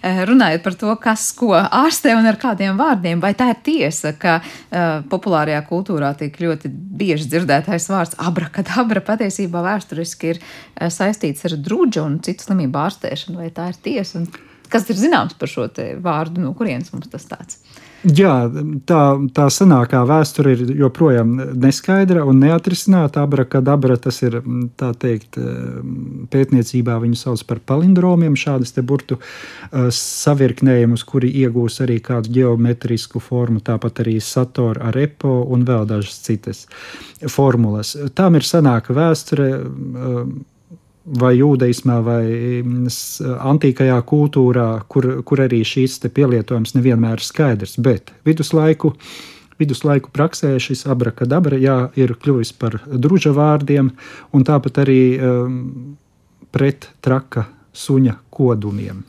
Eh, 0.03 0.25
runājot 0.27 0.63
par 0.65 0.75
to, 0.75 0.95
kas 0.99 1.29
ko 1.37 1.53
ārstē 1.55 2.17
un 2.19 2.27
ar 2.27 2.39
kādiem 2.41 2.79
vārdiem, 2.79 3.21
vai 3.23 3.33
tā 3.39 3.53
ir 3.53 3.61
tiesa, 3.67 4.13
ka 4.19 4.41
uh, 4.41 5.03
populārajā 5.11 5.61
kultūrā 5.69 6.11
tiek 6.19 6.35
ļoti 6.43 6.71
bieži 6.71 7.29
dzirdētais 7.31 7.87
vārds 7.93 8.19
abrakadabra 8.19 9.03
patiesībā 9.07 9.63
vēsturiski 9.67 10.33
ir 10.35 10.41
uh, 10.43 10.89
saistīts 10.91 11.47
ar 11.47 11.55
drudžu 11.55 12.03
un 12.03 12.19
citu 12.25 12.49
slimību 12.49 12.83
ārstēšanu, 12.83 13.39
vai 13.45 13.51
tā 13.55 13.71
ir 13.71 13.79
tiesa? 13.85 14.25
Un 14.25 14.50
Kas 14.71 14.89
ir 14.91 14.99
zināms 15.01 15.37
par 15.39 15.51
šo 15.51 15.69
vārdu, 16.03 16.43
no 16.45 16.55
kurienes 16.57 16.93
mums 16.95 17.11
tas 17.11 17.27
tāds? 17.29 17.63
Jā, 18.01 18.49
tā, 18.89 19.01
tā 19.37 19.47
senākā 19.53 19.99
vēsture 20.09 20.55
ir 20.55 20.71
joprojām 20.79 21.35
neskaidra 21.61 22.23
un 22.25 22.39
neatrisināta. 22.41 23.27
Abrakadabra 23.27 23.99
tas 24.01 24.23
ir 24.25 24.39
teikt, 25.03 25.37
pētniecībā 26.33 26.97
viņu 27.03 27.19
sauc 27.21 27.43
par 27.51 27.61
palindromiem, 27.69 28.39
šādas 28.41 28.73
burtu 28.89 29.19
uh, 29.21 29.91
savirknējumus, 29.93 31.05
kuri 31.05 31.29
iegūs 31.43 31.83
arī 31.85 31.99
kādu 32.01 32.33
geometrisku 32.39 33.21
formu, 33.21 33.61
tāpat 33.61 34.01
arī 34.07 34.17
satora 34.25 34.89
ar 34.89 34.97
epo 34.97 35.43
un 35.53 35.69
vēl 35.69 35.85
dažas 35.91 36.23
citas 36.25 36.65
formulas. 37.29 37.93
Tām 38.17 38.41
ir 38.41 38.49
senāka 38.49 38.97
vēsture. 38.97 39.51
Vai 41.01 41.33
jūdaismā, 41.39 41.97
vai 42.05 42.25
mm, 42.61 42.89
antīkajā 43.51 43.97
kultūrā, 44.07 44.69
kur, 44.93 45.09
kur 45.27 45.41
arī 45.47 45.63
šīs 45.65 45.97
pielietojums 46.05 46.75
nevienmēr 46.77 47.17
ir 47.17 47.25
skaidrs. 47.25 47.79
Bet 47.81 48.13
viduslaiku, 48.29 48.93
viduslaiku 49.59 50.13
praksē 50.13 50.53
šis 50.61 50.85
abrakadabra 50.93 51.57
jā, 51.57 51.79
ir 51.97 52.13
kļuvis 52.21 52.53
par 52.61 52.83
druža 52.85 53.33
vārdiem, 53.33 53.95
un 54.37 54.45
tāpat 54.45 54.83
arī 54.85 55.01
um, 55.17 55.63
pret 56.53 56.91
traka 57.01 57.49
suņa 57.73 58.19
kodumiem. 58.31 59.01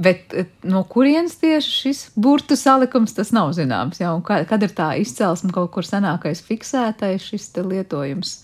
Bet 0.00 0.34
eh, 0.34 0.46
no 0.62 0.82
kurienes 0.88 1.34
tieši 1.40 1.72
šis 1.82 2.02
burbuļu 2.14 2.58
salikums, 2.58 3.14
tas 3.16 3.32
nav 3.34 3.52
zināms. 3.56 4.00
Kad, 4.26 4.46
kad 4.48 4.62
ir 4.62 4.72
tā 4.76 4.92
izcelsme, 5.00 5.50
kaut 5.54 5.72
kur 5.74 5.86
senākais 5.86 6.42
fiksētais 6.46 7.26
šis 7.32 7.50
lietojums? 7.58 8.36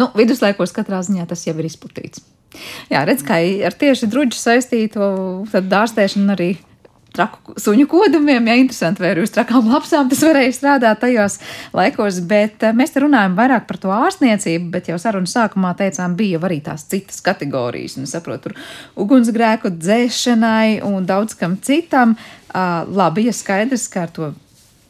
Nu, 0.00 0.08
viduslaikos 0.16 0.72
katrā 0.72 1.02
ziņā 1.04 1.26
tas 1.28 1.46
jau 1.46 1.56
ir 1.58 1.68
izplatīts. 1.68 2.24
Jā, 2.92 3.04
redz, 3.08 3.24
kā 3.24 3.38
ar 3.66 3.74
tieši 3.76 4.08
druģu 4.12 4.36
saistīto 4.36 5.08
dārstēšanu 5.52 6.34
arī 6.34 6.50
traku 7.12 7.54
suņu 7.60 7.86
kodumiem, 7.90 8.46
ja 8.48 8.56
interesanti, 8.56 9.02
vai 9.02 9.12
arī 9.12 9.24
uz 9.26 9.32
trakām 9.34 9.68
lapsām 9.68 10.08
tas 10.10 10.22
varēja 10.24 10.54
strādāt 10.56 11.02
tajos 11.02 11.38
laikos, 11.76 12.20
bet 12.28 12.64
eh, 12.64 12.74
mēs 12.76 12.94
te 12.94 13.02
runājam 13.04 13.36
vairāk 13.36 13.66
par 13.68 13.78
to 13.82 13.92
ārstniecību, 13.94 14.70
bet 14.72 14.88
jau 14.88 14.98
sarunas 15.00 15.34
sākumā 15.36 15.74
teicām, 15.78 16.16
bija 16.18 16.40
arī 16.40 16.62
tās 16.64 16.86
citas 16.88 17.20
kategorijas, 17.24 17.98
un 18.00 18.08
saprotu, 18.10 18.48
tur 18.52 19.04
ugunsgrēku 19.04 19.74
dzēšanai 19.76 20.80
un 20.88 21.08
daudz 21.08 21.36
kam 21.38 21.58
citam. 21.64 22.16
Uh, 22.52 22.82
labi, 22.92 23.26
ja 23.28 23.36
skaidrs, 23.36 23.86
ka 23.92 24.06
ar 24.06 24.10
to 24.12 24.32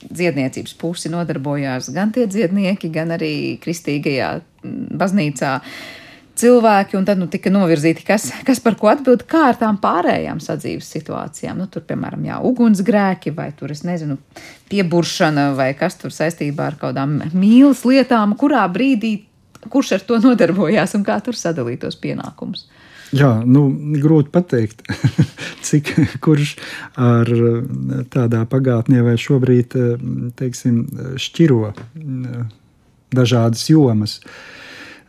dziedniecības 0.02 0.72
pusi 0.80 1.10
nodarbojās 1.12 1.92
gan 1.94 2.10
tie 2.14 2.26
dziednieki, 2.26 2.90
gan 2.90 3.14
arī 3.14 3.34
kristīgajā 3.62 4.32
baznīcā 4.62 5.56
cilvēki, 6.42 6.96
un 6.96 7.04
tad 7.06 7.20
nu, 7.20 7.26
tika 7.30 7.50
novirzīti, 7.52 8.04
kas, 8.08 8.30
kas 8.46 8.62
par 8.64 8.78
ko 8.80 8.88
atbild, 8.90 9.26
kā 9.28 9.44
ar 9.50 9.58
tām 9.60 9.76
pārējām 9.82 10.40
sadzīves 10.42 10.88
situācijām. 10.94 11.58
Nu, 11.60 11.68
tur, 11.70 11.84
piemēram, 11.88 12.24
jā, 12.26 12.38
ugunsgrēki, 12.48 13.34
vai 13.36 13.50
tur, 13.58 13.74
es 13.74 13.84
nezinu, 13.84 14.16
pieburšana, 14.72 15.50
vai 15.58 15.72
kas 15.78 16.00
tur 16.00 16.14
saistībā 16.14 16.70
ar 16.70 16.78
kaut 16.80 16.94
kādām 16.94 17.18
mīlas 17.36 17.84
lietām, 17.88 18.32
kurā 18.40 18.64
brīdī 18.72 19.18
kurš 19.68 19.92
ar 19.96 20.06
to 20.06 20.18
nodarbojās 20.22 20.96
un 20.98 21.04
kā 21.06 21.18
tur 21.24 21.38
sadalītos 21.38 21.98
pienākumus. 22.02 22.66
Jā, 23.12 23.42
nu, 23.44 23.66
grūti 24.00 24.32
pateikt, 24.32 24.80
cik 25.66 25.92
kurš 26.24 26.54
ar 26.96 27.28
tādā 28.12 28.46
pagātnē 28.48 29.04
vai 29.04 29.18
šobrīd 29.20 29.76
teiksim, 30.38 30.86
šķiro 31.20 31.74
dažādas 33.16 33.68
jomas. 33.70 34.18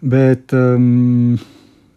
Bet, 0.04 0.52
um, 0.54 1.40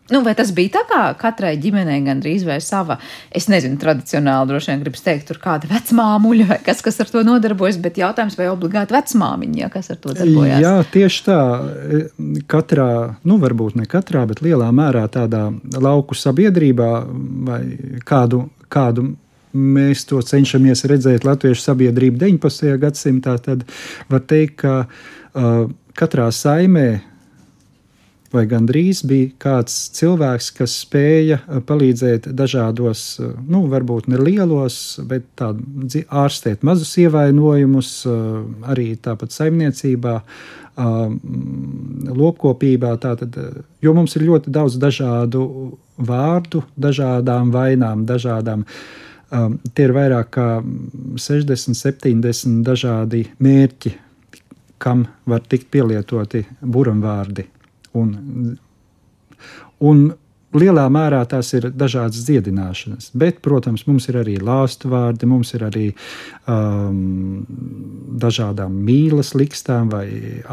Nu, 0.06 0.20
vai 0.22 0.36
tas 0.38 0.52
bija 0.54 0.76
tā, 0.76 0.82
kā 0.86 1.00
katrai 1.18 1.56
ģimenei 1.58 1.98
gandrīz 2.06 2.44
vai 2.46 2.60
sava, 2.62 2.94
es 3.34 3.48
nezinu, 3.50 3.74
tradicionāli 3.82 4.52
droši 4.52 4.70
vien 4.70 4.84
gribas 4.84 5.02
teikt, 5.02 5.24
tur 5.26 5.40
kāda 5.42 5.66
vecmāmuļa 5.66 6.46
vai 6.52 6.58
kas, 6.62 6.82
kas 6.86 7.00
ar 7.02 7.10
to 7.10 7.24
nodarbojas, 7.26 7.80
bet 7.82 7.98
jautājums, 7.98 8.36
vai 8.38 8.46
obligāti 8.52 8.94
vecmāmiņa, 8.94 9.58
ja, 9.64 9.70
kas 9.72 9.90
ar 9.90 9.98
to 9.98 10.14
darbojas? 10.14 10.62
Jā, 10.62 10.74
tieši 10.94 11.24
tā. 11.26 11.40
Katrā, 12.46 12.88
nu, 13.26 13.40
varbūt 13.42 13.80
ne 13.80 13.86
katrā, 13.90 14.22
bet 14.30 14.44
lielā 14.46 14.68
mērā 14.70 15.02
tādā 15.10 15.48
lauku 15.74 16.14
sabiedrībā 16.14 16.90
vai 17.48 17.60
kādu, 18.06 18.44
kādu 18.70 19.08
mēs 19.56 20.04
to 20.06 20.20
cenšamies 20.22 20.84
redzēt 20.86 21.26
Latviešu 21.26 21.64
sabiedrību 21.64 22.22
19. 22.22 22.76
gadsimtā, 22.78 23.34
tad 23.42 23.66
var 24.12 24.22
teikt, 24.28 24.60
ka 24.62 24.76
uh, 24.86 25.66
katrā 25.98 26.30
saimē 26.34 26.88
vai 28.32 28.46
gandrīz 28.50 29.02
bija 29.06 29.30
kāds 29.42 29.74
cilvēks, 29.96 30.50
kas 30.58 30.74
spēja 30.82 31.38
uh, 31.40 31.46
palīdzēt 31.66 32.28
dažādos, 32.36 33.00
uh, 33.20 33.24
nu, 33.48 33.58
varbūt 33.72 34.08
ne 34.12 34.18
lielos, 34.20 34.76
bet 35.08 35.22
tādu 35.38 35.62
ārstēt 36.06 36.64
mazus 36.66 36.96
ievainojumus, 37.02 37.90
uh, 38.10 38.14
arī 38.72 38.88
tāpat 39.00 39.30
saimniecībā, 39.36 40.20
lopkopībā. 40.76 42.90
Tātad, 43.00 43.32
jo 43.80 43.94
mums 43.96 44.12
ir 44.18 44.26
ļoti 44.26 44.50
daudz 44.52 44.76
dažādu 44.76 45.40
vārdu, 45.96 46.60
dažādām 46.76 47.48
vainām, 47.54 48.04
dažādām. 48.04 48.66
Um, 49.32 49.56
tie 49.72 49.86
ir 49.88 49.94
vairāk 49.96 50.28
kā 50.36 50.60
60, 51.16 51.72
70 51.80 52.60
dažādi 52.66 53.22
mērķi, 53.40 53.94
kam 54.78 55.06
var 55.26 55.44
tikt 55.48 55.70
pielietoti 55.72 56.44
buramvārdi. 56.60 57.46
Un, 57.96 58.12
un 59.80 60.06
lielā 60.56 60.86
mērā 60.92 61.22
tās 61.28 61.52
ir 61.56 61.68
dažādas 61.74 62.24
dziedināšanas, 62.26 63.10
bet, 63.18 63.40
protams, 63.44 63.86
mums 63.88 64.08
ir 64.10 64.20
arī 64.22 64.36
lāstu 64.42 64.90
vārdi, 64.92 65.28
mums 65.28 65.52
ir 65.56 65.66
arī 65.66 65.86
um, 66.50 67.44
dažādām 68.22 68.76
mīlas 68.86 69.34
likstām 69.36 69.90
vai 69.92 70.06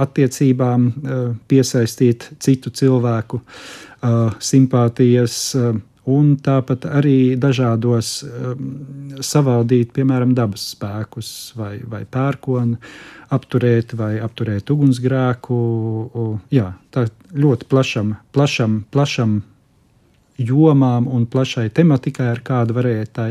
attiecībām 0.05 0.87
uh, 0.89 1.23
piesaistīt 1.47 2.29
citu 2.43 2.73
cilvēku 2.73 3.41
uh, 3.43 4.35
simpātijas. 4.39 5.39
Uh, 5.59 5.81
un 6.09 6.33
tāpat 6.43 6.87
arī 6.89 7.35
dažādos 7.39 8.15
um, 8.25 8.65
savaldīt, 9.23 9.93
piemēram, 9.95 10.33
dabas 10.35 10.65
spēkus 10.73 11.53
vai, 11.59 11.77
vai 11.87 12.03
pērkonu, 12.03 12.79
apturēt 13.33 13.95
vai 13.97 14.17
apturēt 14.23 14.69
ugunsgrēku. 14.73 15.57
Jā, 16.53 16.73
tā 16.93 17.07
ļoti 17.33 17.69
plašam, 17.71 18.15
plašam, 18.35 18.83
plašam 18.93 19.41
jomām 20.37 21.07
un 21.07 21.25
plašai 21.29 21.69
tematikai, 21.69 22.27
ar 22.33 22.41
kādu 22.45 22.75
varēja 22.77 23.07
tā 23.13 23.25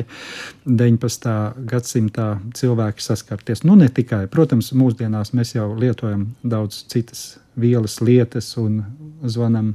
19. 0.65 1.37
gadsimtā 1.69 2.29
cilvēki 2.57 3.05
saskarties. 3.05 3.65
Nu, 3.67 3.77
ne 3.79 3.89
tikai, 3.93 4.25
protams, 4.33 4.73
mūsdienās 4.77 5.35
mēs 5.37 5.57
jau 5.57 5.73
lietojam 5.79 6.29
daudz 6.43 6.85
citas 6.93 7.37
vielas, 7.59 8.01
lietas 8.01 8.55
un 8.61 8.83
zvanam 9.27 9.75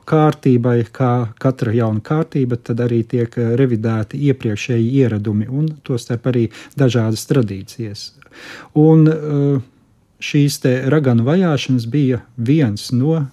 kārtībai, 0.07 0.77
kā 0.95 1.13
katra 1.41 1.75
jauna 1.75 2.03
kārtība, 2.05 2.59
tad 2.61 2.83
arī 2.85 3.03
tiek 3.03 3.35
revidēti 3.35 4.21
iepriekšēji 4.31 4.91
ieradumi 5.01 5.47
un 5.49 5.69
tostarp 5.85 6.27
arī 6.31 6.49
dažādas 6.77 7.25
tradīcijas. 7.29 8.11
Un, 8.75 9.07
uh, 9.07 9.63
šīs 10.25 10.59
raganu 10.91 11.25
vajāšanas 11.27 11.85
bija 11.91 12.21
viens 12.37 12.89
no 12.95 13.19
e, 13.19 13.25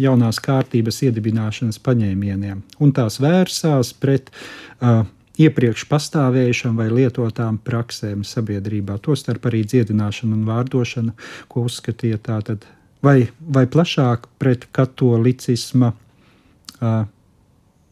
jaunās 0.00 0.40
kārtības 0.44 1.02
iedibināšanas 1.08 1.80
paņēmieniem, 1.84 2.64
un 2.80 2.94
tās 2.96 3.18
vērsās 3.22 3.92
pret 4.00 4.30
uh, 4.30 5.04
iepriekš 5.38 5.86
pastāvējušām 5.90 6.78
vai 6.78 6.88
lietotām 6.90 7.60
praksēm 7.64 8.24
sabiedrībā, 8.26 8.98
tostarp 9.02 9.46
arī 9.50 9.62
dziedināšanu 9.68 10.40
un 10.40 10.46
vārdošanu, 10.48 11.14
ko 11.50 11.66
uzskatīja 11.68 12.18
tātad 12.30 12.66
vai, 13.04 13.30
vai 13.40 13.66
plašāk 13.70 14.26
pret 14.42 14.66
katolicisma 14.74 15.92
uh, 15.94 17.04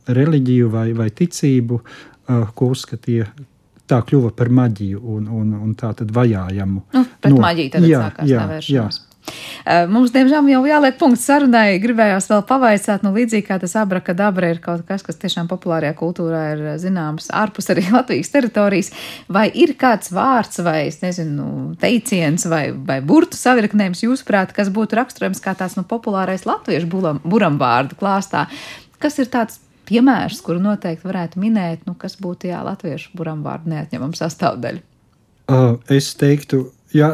reliģiju 0.06 0.72
vai, 0.72 0.88
vai 0.96 1.10
ticību, 1.14 1.82
uh, 1.82 2.48
ko 2.54 2.72
uzskatīja 2.74 3.30
tā 3.90 4.02
kļuva 4.06 4.32
par 4.36 4.52
maģiju 4.52 5.02
un, 5.16 5.26
un, 5.40 5.52
un 5.66 5.74
tā 5.78 5.92
tad 5.98 6.14
vajājamu. 6.14 6.86
Nu, 6.94 7.04
pret 7.20 7.34
no, 7.34 7.42
maģiju 7.44 7.76
tad 7.76 7.90
jā, 7.90 8.06
sākās 8.06 8.30
jā, 8.30 8.40
tā 8.40 8.54
vēršanās. 8.54 9.00
Jā. 9.00 9.06
Mums, 9.90 10.12
diemžēl, 10.14 10.46
jau 10.52 10.60
jāliek 10.68 10.98
punkts 11.00 11.24
sarunai. 11.26 11.80
Gribējās 11.82 12.28
vēl 12.30 12.44
pavaicāt, 12.46 13.02
nu, 13.02 13.10
līdzīgi 13.16 13.46
kā 13.48 13.56
tas 13.62 13.74
abrakadabra 13.80 14.52
ir 14.52 14.60
kaut 14.62 14.84
kas, 14.86 15.02
kas 15.06 15.18
tiešām 15.18 15.48
populārajā 15.50 15.96
kultūrā 15.98 16.42
ir 16.54 16.62
zināms 16.82 17.26
ārpus 17.34 17.72
arī 17.74 17.88
Latvijas 17.96 18.30
teritorijas. 18.34 18.92
Vai 19.32 19.48
ir 19.50 19.74
kāds 19.80 20.12
vārds 20.14 20.62
vai, 20.62 20.78
es 20.92 21.00
nezinu, 21.02 21.74
teiciens 21.82 22.46
vai, 22.50 22.68
vai 22.70 23.00
burtu 23.02 23.38
savirknējums, 23.40 24.06
jūsuprāt, 24.06 24.54
kas 24.56 24.70
būtu 24.74 25.00
raksturojams 25.00 25.42
kā 25.42 25.56
tāds, 25.58 25.78
nu, 25.80 25.86
populārais 25.88 26.46
latviešu 26.46 26.90
buram, 26.92 27.22
buram 27.26 27.58
vārdu 27.58 27.98
klāstā? 27.98 28.46
Kas 29.02 29.18
ir 29.20 29.28
tāds 29.32 29.58
piemērs, 29.88 30.42
kuru 30.44 30.62
noteikti 30.62 31.08
varētu 31.08 31.42
minēt, 31.42 31.86
nu, 31.88 31.96
kas 31.98 32.18
būtu 32.22 32.50
jā, 32.50 32.62
latviešu 32.66 33.14
buram 33.18 33.44
vārdu 33.46 33.72
neatņemama 33.74 34.18
sastāvdaļa? 34.18 34.82
Uh, 35.46 35.76
es 35.94 36.10
teiktu, 36.18 36.64
jā, 36.96 37.12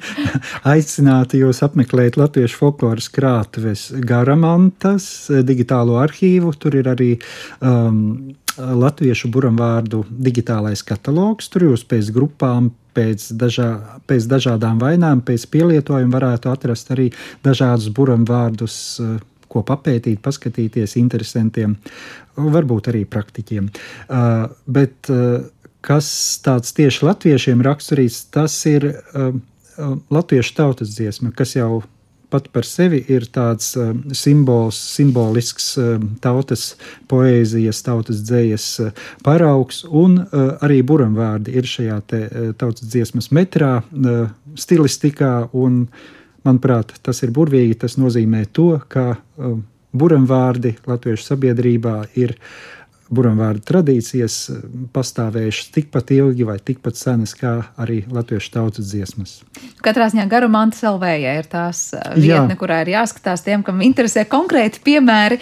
aicinātu 0.74 1.38
jūs 1.44 1.62
apmeklēt 1.62 2.18
Latviešu 2.18 2.58
folkloras 2.58 3.06
krātuves 3.12 3.88
Garamantas 4.02 5.06
digitālo 5.46 6.00
arhīvu. 6.02 6.50
Tur 6.58 6.80
ir 6.80 6.90
arī 6.90 7.12
um, 7.62 8.34
latviešu 8.58 9.30
buramvārdu 9.32 10.04
digitālais 10.10 10.82
katalogs. 10.86 11.48
Tur 11.52 11.68
jūs 11.70 11.86
pēc 11.88 12.10
grupām, 12.14 12.72
pēc, 12.96 13.30
dažā, 13.38 13.70
pēc 14.10 14.28
dažādām 14.30 14.80
vainām, 14.82 15.22
pēc 15.24 15.46
pielietojuma 15.52 16.18
varētu 16.18 16.52
atrast 16.52 16.92
arī 16.94 17.10
dažādus 17.44 17.92
buramvārdus. 17.94 18.76
Uh, 19.52 19.52
ko 19.52 19.62
papētīt, 19.66 20.20
paskatīties 20.24 20.96
interesantiem, 21.00 21.76
varbūt 22.36 22.92
arī 22.92 23.04
praktiķiem. 23.08 23.68
Uh, 23.68 24.48
bet 24.66 25.10
uh, 25.12 25.44
kas 25.84 26.08
tāds 26.44 26.74
tieši 26.76 27.08
latviešiem 27.08 27.64
raksturīts, 27.66 28.24
tas 28.32 28.56
ir 28.70 28.92
uh, 28.92 29.32
latviešu 30.12 30.56
tautas 30.58 30.94
dziesma, 30.96 31.34
kas 31.36 31.56
jau 31.58 31.82
pat 32.32 32.46
par 32.48 32.64
sevi 32.64 33.02
ir 33.12 33.26
tāds 33.28 33.74
uh, 33.76 33.90
simbols, 34.16 34.78
simbolisks 34.94 35.74
uh, 35.80 35.98
tautas 36.24 36.70
poēzijas, 37.12 37.82
tautas 37.84 38.22
dzējas 38.24 38.68
uh, 38.86 39.04
paraugs, 39.26 39.82
un 39.84 40.16
uh, 40.22 40.54
arī 40.64 40.80
buramvārdi 40.88 41.58
ir 41.60 41.68
šajā 41.68 42.00
te, 42.08 42.24
uh, 42.24 42.48
tautas 42.56 42.88
dziesmas 42.88 43.28
metrā, 43.36 43.74
uh, 43.82 44.32
stilistikā 44.56 45.34
un 45.52 45.82
uh, 45.84 46.10
Manuprāt, 46.46 46.96
tas 47.02 47.22
ir 47.22 47.32
burvīgi. 47.34 47.78
Tas 47.84 47.98
nozīmē 48.00 48.44
to, 48.54 48.74
ka 48.90 49.16
um, 49.38 49.62
buramvārdi 49.92 50.76
latviešu 50.88 51.26
sabiedrībā 51.28 51.96
ir 52.18 52.36
buramvārdu 53.12 53.64
tradīcijas 53.68 54.36
pastāvējušas 54.94 55.70
tikpat 55.74 56.12
ilgi 56.16 56.46
vai 56.48 56.56
tikpat 56.62 56.98
senas 56.98 57.34
kā 57.36 57.54
arī 57.80 58.02
latviešu 58.12 58.52
tautas 58.54 58.88
dziesmas. 58.88 59.40
Katrā 59.84 60.08
ziņā 60.12 60.24
garumanta 60.30 60.78
salvējai 60.78 61.34
ir 61.40 61.48
tās 61.50 61.82
vietne, 62.14 62.54
Jā. 62.54 62.58
kurā 62.58 62.80
ir 62.84 62.92
jāskatās 62.94 63.44
tiem, 63.44 63.64
kam 63.66 63.82
interesē 63.84 64.24
konkrēti 64.30 64.80
piemēri. 64.84 65.40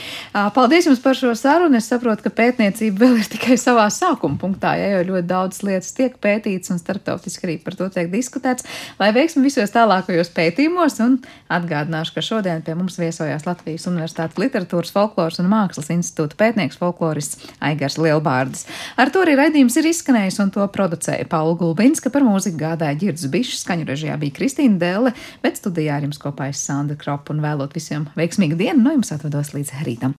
Paldies 0.57 0.89
jums 0.89 1.03
par 1.05 1.19
šo 1.19 1.35
sarunu. 1.39 1.79
Es 1.81 1.91
saprotu, 1.93 2.25
ka 2.27 2.33
pētniecība 2.41 3.05
vēl 3.05 3.21
ir 3.21 3.31
tikai 3.31 3.59
savā 3.61 3.87
sākuma 3.93 4.41
punktā, 4.41 4.75
ja 4.81 4.97
jau 4.97 5.05
ļoti 5.13 5.29
daudz 5.31 5.63
lietas 5.67 5.93
tiek 5.97 6.17
pētīts 6.23 6.73
un 6.75 6.81
starptautiski 6.81 7.47
arī 7.47 7.59
par 7.63 7.77
to 7.79 7.91
tiek 7.93 8.11
diskutēts. 8.13 8.67
Lai 9.01 9.13
veiksmi 9.17 9.45
visos 9.47 9.73
tālākajos 9.75 10.33
pētījumos 10.37 10.99
un 11.05 11.19
atgādināšu, 11.53 12.17
ka 12.17 12.25
šodien 12.25 12.65
pie 12.67 12.75
mums 12.79 12.99
viesojās 13.01 13.47
Latvijas 13.49 13.87
Universitātes 13.91 14.41
literatūras, 14.41 14.93
folkloras 14.95 15.41
un 15.43 15.51
mākslas 15.53 15.93
institūta 15.95 16.39
pētnieks 16.41 16.81
folklorists 16.81 17.51
Aigars 17.61 17.99
Lielbārdas. 18.01 18.67
Ar 19.01 19.13
to 19.13 19.23
arī 19.25 19.37
raidījums 19.39 19.77
ir 19.81 19.91
izskanējis 19.91 20.41
un 20.45 20.53
to 20.55 20.67
producēja 20.73 21.29
Paula 21.31 21.55
Gulbinska 21.61 22.13
par 22.13 22.25
mūziku 22.27 22.61
gādāja 22.65 22.99
Girds 23.05 23.29
Bišs, 23.31 23.63
skaņu 23.65 23.87
režijā 23.91 24.17
bija 24.21 24.37
Kristīna 24.41 24.81
Dēle, 24.81 25.15
bet 25.45 25.61
studijā 25.61 25.99
ar 25.99 26.09
jums 26.09 26.21
kopā 26.23 26.51
ir 26.51 26.59
Sandra 26.59 26.99
Kropa 27.01 27.35
un 27.35 27.45
vēlot 27.45 27.77
visiem 27.77 28.09
veiksmīgu 28.19 28.59
dienu, 28.61 28.81
no 28.85 28.97
jums 28.97 29.13
atvados 29.15 29.53
līdz 29.57 29.77
rītam. 29.85 30.09